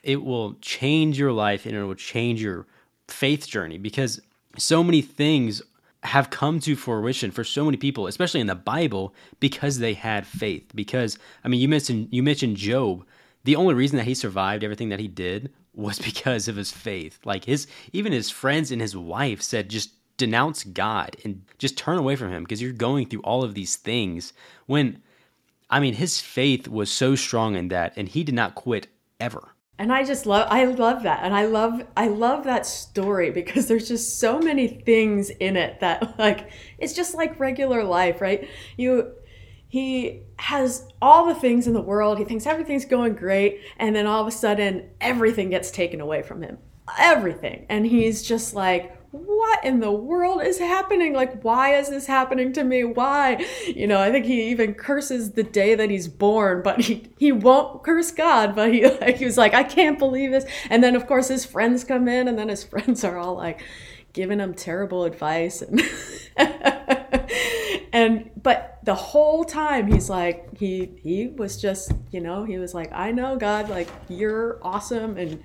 it 0.02 0.22
will 0.22 0.54
change 0.60 1.18
your 1.18 1.32
life 1.32 1.64
and 1.64 1.74
it 1.74 1.84
will 1.84 1.94
change 1.94 2.42
your 2.42 2.66
faith 3.08 3.46
journey 3.46 3.78
because 3.78 4.20
so 4.58 4.82
many 4.82 5.02
things 5.02 5.62
have 6.02 6.30
come 6.30 6.60
to 6.60 6.76
fruition 6.76 7.30
for 7.30 7.44
so 7.44 7.64
many 7.64 7.76
people, 7.76 8.06
especially 8.06 8.40
in 8.40 8.46
the 8.46 8.54
Bible, 8.54 9.14
because 9.40 9.78
they 9.78 9.94
had 9.94 10.26
faith. 10.26 10.70
Because 10.74 11.18
I 11.44 11.48
mean, 11.48 11.60
you 11.60 11.68
mentioned 11.68 12.08
you 12.10 12.22
mentioned 12.22 12.56
Job. 12.56 13.04
The 13.44 13.56
only 13.56 13.74
reason 13.74 13.96
that 13.96 14.06
he 14.06 14.14
survived 14.14 14.64
everything 14.64 14.88
that 14.88 15.00
he 15.00 15.08
did 15.08 15.52
was 15.74 15.98
because 16.10 16.48
of 16.48 16.56
his 16.56 16.72
faith. 16.72 17.18
Like 17.24 17.44
his 17.44 17.66
even 17.92 18.12
his 18.12 18.30
friends 18.30 18.70
and 18.70 18.80
his 18.80 18.96
wife 18.96 19.42
said, 19.42 19.70
just 19.70 19.92
denounce 20.16 20.64
God 20.64 21.16
and 21.24 21.42
just 21.58 21.76
turn 21.76 21.98
away 21.98 22.16
from 22.16 22.32
him 22.32 22.42
because 22.42 22.62
you're 22.62 22.72
going 22.72 23.06
through 23.06 23.20
all 23.20 23.44
of 23.44 23.54
these 23.54 23.76
things. 23.76 24.32
When 24.66 25.02
I 25.68 25.80
mean, 25.80 25.94
his 25.94 26.20
faith 26.20 26.68
was 26.68 26.90
so 26.90 27.16
strong 27.16 27.56
in 27.56 27.68
that, 27.68 27.92
and 27.96 28.08
he 28.08 28.22
did 28.22 28.34
not 28.34 28.54
quit 28.54 28.86
ever 29.18 29.55
and 29.78 29.92
i 29.92 30.04
just 30.04 30.26
love 30.26 30.46
i 30.50 30.64
love 30.64 31.02
that. 31.02 31.20
And 31.22 31.34
i 31.34 31.46
love 31.46 31.82
i 31.96 32.08
love 32.08 32.44
that 32.44 32.66
story 32.66 33.30
because 33.30 33.68
there's 33.68 33.88
just 33.88 34.18
so 34.18 34.38
many 34.38 34.68
things 34.68 35.30
in 35.30 35.56
it 35.56 35.80
that 35.80 36.18
like 36.18 36.50
it's 36.78 36.92
just 36.92 37.14
like 37.14 37.38
regular 37.38 37.84
life 37.84 38.20
right? 38.20 38.48
You 38.76 39.12
he 39.68 40.22
has 40.38 40.88
all 41.02 41.26
the 41.26 41.34
things 41.34 41.66
in 41.66 41.72
the 41.74 41.82
world. 41.82 42.18
He 42.18 42.24
thinks 42.24 42.46
everything's 42.46 42.84
going 42.84 43.14
great. 43.14 43.60
And 43.78 43.94
then 43.94 44.06
all 44.06 44.20
of 44.20 44.26
a 44.26 44.30
sudden 44.30 44.88
everything 45.00 45.50
gets 45.50 45.70
taken 45.70 46.00
away 46.00 46.22
from 46.22 46.42
him. 46.42 46.58
Everything. 46.98 47.66
And 47.68 47.84
he's 47.84 48.22
just 48.22 48.54
like 48.54 48.96
what 49.24 49.64
in 49.64 49.80
the 49.80 49.90
world 49.90 50.42
is 50.42 50.58
happening? 50.58 51.12
Like, 51.12 51.42
why 51.42 51.74
is 51.74 51.88
this 51.88 52.06
happening 52.06 52.52
to 52.54 52.64
me? 52.64 52.84
Why? 52.84 53.44
You 53.66 53.86
know, 53.86 54.00
I 54.00 54.10
think 54.10 54.26
he 54.26 54.50
even 54.50 54.74
curses 54.74 55.32
the 55.32 55.42
day 55.42 55.74
that 55.74 55.90
he's 55.90 56.08
born, 56.08 56.62
but 56.62 56.80
he, 56.80 57.08
he 57.18 57.32
won't 57.32 57.82
curse 57.82 58.10
God. 58.10 58.54
But 58.54 58.72
he, 58.72 58.86
like, 59.00 59.16
he 59.16 59.24
was 59.24 59.36
like, 59.38 59.54
I 59.54 59.64
can't 59.64 59.98
believe 59.98 60.30
this. 60.30 60.44
And 60.70 60.82
then, 60.82 60.96
of 60.96 61.06
course, 61.06 61.28
his 61.28 61.44
friends 61.44 61.84
come 61.84 62.08
in, 62.08 62.28
and 62.28 62.38
then 62.38 62.48
his 62.48 62.64
friends 62.72 63.04
are 63.04 63.16
all 63.16 63.36
like 63.36 63.62
giving 64.12 64.38
him 64.38 64.54
terrible 64.54 65.04
advice. 65.04 65.62
And, 65.62 65.82
and 67.92 68.30
but 68.42 68.78
the 68.84 68.94
whole 68.94 69.44
time 69.44 69.90
he's 69.90 70.08
like, 70.08 70.56
he, 70.58 70.90
he 71.02 71.28
was 71.28 71.60
just, 71.60 71.92
you 72.12 72.20
know, 72.20 72.44
he 72.44 72.58
was 72.58 72.74
like, 72.74 72.90
I 72.92 73.12
know, 73.12 73.36
God, 73.36 73.68
like, 73.68 73.88
you're 74.08 74.58
awesome. 74.62 75.16
And, 75.16 75.42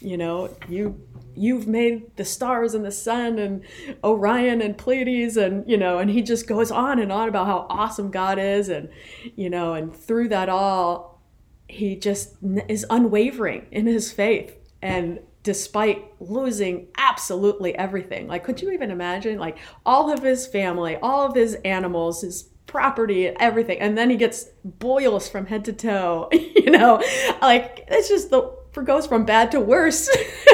you 0.00 0.16
know, 0.16 0.54
you 0.68 1.00
you've 1.34 1.68
made 1.68 2.16
the 2.16 2.24
stars 2.24 2.74
and 2.74 2.84
the 2.84 2.90
sun 2.90 3.38
and 3.38 3.64
Orion 4.02 4.60
and 4.60 4.76
Pleiades 4.76 5.36
and 5.36 5.68
you 5.70 5.76
know 5.76 5.98
and 5.98 6.10
he 6.10 6.20
just 6.20 6.48
goes 6.48 6.70
on 6.70 6.98
and 6.98 7.12
on 7.12 7.28
about 7.28 7.46
how 7.46 7.66
awesome 7.70 8.10
God 8.10 8.38
is 8.38 8.68
and 8.68 8.88
you 9.36 9.48
know 9.48 9.74
and 9.74 9.94
through 9.94 10.28
that 10.30 10.48
all 10.48 11.22
he 11.68 11.94
just 11.94 12.34
is 12.68 12.84
unwavering 12.90 13.66
in 13.70 13.86
his 13.86 14.10
faith. 14.10 14.56
And 14.80 15.20
despite 15.42 16.04
losing 16.20 16.88
absolutely 16.98 17.74
everything 17.76 18.26
like 18.26 18.44
could 18.44 18.60
you 18.60 18.70
even 18.70 18.90
imagine 18.90 19.38
like 19.38 19.56
all 19.86 20.12
of 20.12 20.22
his 20.22 20.46
family 20.46 20.96
all 20.96 21.24
of 21.24 21.34
his 21.34 21.54
animals 21.64 22.22
his 22.22 22.50
property 22.68 23.28
everything. 23.28 23.80
And 23.80 23.98
then 23.98 24.10
he 24.10 24.16
gets 24.16 24.46
boils 24.62 25.28
from 25.28 25.46
head 25.46 25.64
to 25.64 25.72
toe 25.72 26.28
you 26.32 26.70
know? 26.70 27.02
Like 27.40 27.84
it's 27.88 28.08
just 28.08 28.30
the 28.30 28.56
goes 28.72 29.06
from 29.06 29.24
bad 29.24 29.50
to 29.52 29.60
worse. 29.60 30.08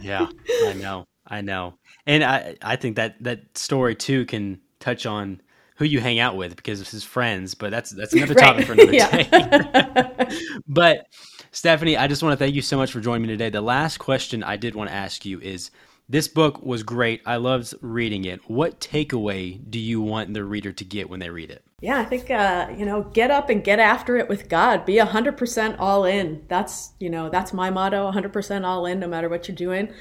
yeah, 0.00 0.28
I 0.66 0.74
know. 0.74 1.04
I 1.26 1.40
know. 1.40 1.74
And 2.06 2.24
I 2.24 2.56
I 2.62 2.76
think 2.76 2.96
that 2.96 3.22
that 3.22 3.56
story 3.56 3.94
too 3.94 4.24
can 4.26 4.60
touch 4.80 5.06
on 5.06 5.40
who 5.76 5.84
you 5.84 6.00
hang 6.00 6.18
out 6.18 6.36
with 6.36 6.56
because 6.56 6.80
of 6.80 6.88
his 6.88 7.04
friends, 7.04 7.54
but 7.54 7.70
that's 7.70 7.90
that's 7.90 8.12
another 8.12 8.34
topic 8.46 8.66
for 8.66 8.72
another 8.72 8.92
day. 8.92 10.28
but 10.68 11.06
Stephanie, 11.52 11.96
I 11.96 12.08
just 12.08 12.22
want 12.22 12.32
to 12.32 12.36
thank 12.36 12.54
you 12.54 12.62
so 12.62 12.76
much 12.76 12.90
for 12.90 13.00
joining 13.00 13.22
me 13.22 13.28
today. 13.28 13.50
The 13.50 13.60
last 13.60 13.98
question 13.98 14.42
I 14.42 14.56
did 14.56 14.74
want 14.74 14.90
to 14.90 14.96
ask 14.96 15.24
you 15.24 15.40
is 15.40 15.70
this 16.08 16.26
book 16.26 16.62
was 16.62 16.82
great. 16.82 17.22
I 17.26 17.36
loved 17.36 17.74
reading 17.80 18.24
it. 18.24 18.40
What 18.50 18.80
takeaway 18.80 19.60
do 19.70 19.78
you 19.78 20.00
want 20.00 20.34
the 20.34 20.44
reader 20.44 20.72
to 20.72 20.84
get 20.84 21.08
when 21.08 21.20
they 21.20 21.30
read 21.30 21.50
it? 21.50 21.64
Yeah, 21.80 22.00
I 22.00 22.04
think 22.04 22.28
uh, 22.28 22.72
you 22.76 22.84
know, 22.84 23.04
get 23.04 23.30
up 23.30 23.50
and 23.50 23.62
get 23.62 23.78
after 23.78 24.16
it 24.16 24.28
with 24.28 24.48
God. 24.48 24.84
Be 24.84 24.98
hundred 24.98 25.36
percent 25.36 25.78
all 25.78 26.04
in. 26.04 26.42
That's 26.48 26.92
you 26.98 27.08
know, 27.08 27.28
that's 27.28 27.52
my 27.52 27.70
motto: 27.70 28.10
hundred 28.10 28.32
percent 28.32 28.64
all 28.64 28.84
in, 28.84 28.98
no 28.98 29.06
matter 29.06 29.28
what 29.28 29.46
you're 29.46 29.54
doing. 29.54 29.92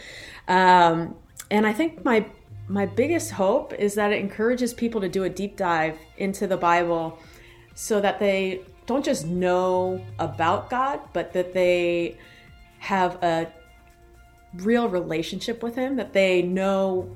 Um, 0.48 1.16
and 1.52 1.68
I 1.68 1.74
think 1.74 2.04
my 2.04 2.26
my 2.68 2.88
biggest 2.88 3.32
hope 3.32 3.74
is 3.74 3.94
that 3.94 4.12
it 4.12 4.20
encourages 4.20 4.74
people 4.74 5.02
to 5.02 5.10
do 5.10 5.24
a 5.24 5.30
deep 5.30 5.56
dive 5.56 6.00
into 6.18 6.48
the 6.48 6.58
Bible, 6.58 7.20
so 7.76 8.02
that 8.02 8.18
they 8.18 8.62
don't 8.88 9.06
just 9.06 9.28
know 9.28 10.04
about 10.18 10.72
God, 10.72 11.00
but 11.13 11.32
that 11.34 11.54
they 11.54 12.18
have 12.80 13.22
a 13.24 13.52
real 14.56 14.90
relationship 14.90 15.62
with 15.62 15.76
Him, 15.76 15.96
that 15.98 16.13
they 16.13 16.42
know 16.42 17.16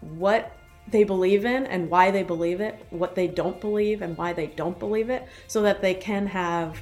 what 0.00 0.50
they 0.92 1.04
believe 1.04 1.44
in 1.44 1.66
and 1.66 1.90
why 1.90 2.10
they 2.10 2.22
believe 2.22 2.60
it, 2.60 2.78
what 2.90 3.14
they 3.14 3.26
don't 3.26 3.60
believe 3.60 4.02
and 4.02 4.16
why 4.16 4.32
they 4.32 4.46
don't 4.46 4.78
believe 4.78 5.10
it, 5.10 5.26
so 5.48 5.62
that 5.62 5.80
they 5.80 5.94
can 5.94 6.26
have, 6.26 6.80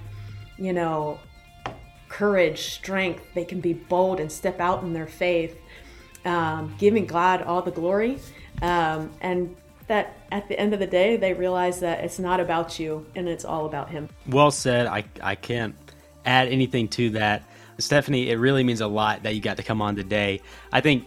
you 0.59 0.73
know, 0.73 1.19
courage, 2.09 2.75
strength. 2.75 3.25
They 3.35 3.45
can 3.45 3.61
be 3.61 3.73
bold 3.73 4.21
and 4.21 4.31
step 4.31 4.61
out 4.61 4.83
in 4.83 4.93
their 4.93 5.07
faith, 5.07 5.59
um, 6.25 6.75
giving 6.79 7.07
God 7.07 7.43
all 7.43 7.63
the 7.63 7.71
glory. 7.71 8.19
Um, 8.61 9.11
and 9.21 9.57
that 9.87 10.19
at 10.31 10.49
the 10.49 10.59
end 10.59 10.75
of 10.75 10.81
the 10.81 10.87
day, 10.87 11.17
they 11.17 11.33
realize 11.33 11.81
that 11.81 12.05
it's 12.05 12.19
not 12.19 12.39
about 12.39 12.79
you 12.79 13.07
and 13.17 13.29
it's 13.29 13.45
all 13.45 13.67
about 13.67 13.91
Him. 13.91 14.09
Well 14.29 14.51
said. 14.51 14.87
I, 14.87 15.05
I 15.23 15.35
can't 15.35 15.75
add 16.25 16.49
anything 16.49 16.89
to 16.89 17.11
that. 17.11 17.45
Stephanie, 17.79 18.31
it 18.31 18.37
really 18.37 18.63
means 18.63 18.81
a 18.81 18.87
lot 18.87 19.23
that 19.23 19.35
you 19.35 19.41
got 19.41 19.57
to 19.57 19.63
come 19.63 19.81
on 19.81 19.97
today. 19.97 20.43
I 20.73 20.81
think, 20.81 21.07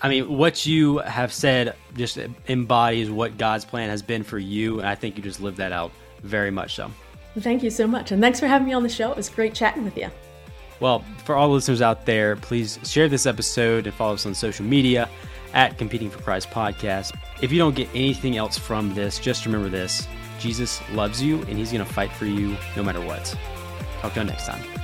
I 0.00 0.08
mean, 0.08 0.28
what 0.28 0.64
you 0.64 0.98
have 0.98 1.32
said 1.32 1.74
just 1.96 2.18
embodies 2.48 3.10
what 3.10 3.36
God's 3.36 3.64
plan 3.64 3.90
has 3.90 4.02
been 4.02 4.22
for 4.22 4.38
you, 4.38 4.78
and 4.78 4.88
I 4.88 4.94
think 4.94 5.16
you 5.16 5.22
just 5.22 5.40
lived 5.40 5.56
that 5.56 5.72
out 5.72 5.90
very 6.22 6.50
much 6.50 6.74
so. 6.74 6.90
Thank 7.38 7.62
you 7.62 7.70
so 7.70 7.86
much, 7.86 8.12
and 8.12 8.22
thanks 8.22 8.40
for 8.40 8.46
having 8.46 8.66
me 8.66 8.72
on 8.72 8.82
the 8.82 8.88
show. 8.88 9.10
It 9.10 9.16
was 9.16 9.28
great 9.28 9.54
chatting 9.54 9.84
with 9.84 9.96
you. 9.96 10.10
Well, 10.80 11.04
for 11.24 11.34
all 11.34 11.48
the 11.48 11.54
listeners 11.54 11.82
out 11.82 12.06
there, 12.06 12.36
please 12.36 12.78
share 12.84 13.08
this 13.08 13.26
episode 13.26 13.86
and 13.86 13.94
follow 13.94 14.14
us 14.14 14.26
on 14.26 14.34
social 14.34 14.64
media 14.64 15.08
at 15.52 15.78
Competing 15.78 16.10
for 16.10 16.22
Christ 16.22 16.50
Podcast. 16.50 17.16
If 17.42 17.50
you 17.50 17.58
don't 17.58 17.74
get 17.74 17.88
anything 17.94 18.36
else 18.36 18.56
from 18.56 18.94
this, 18.94 19.18
just 19.18 19.46
remember 19.46 19.68
this 19.68 20.06
Jesus 20.38 20.80
loves 20.92 21.20
you 21.20 21.40
and 21.42 21.58
he's 21.58 21.72
going 21.72 21.84
to 21.84 21.92
fight 21.92 22.12
for 22.12 22.26
you 22.26 22.56
no 22.76 22.84
matter 22.84 23.00
what. 23.00 23.36
Talk 24.00 24.14
to 24.14 24.20
you 24.20 24.26
next 24.26 24.46
time. 24.46 24.77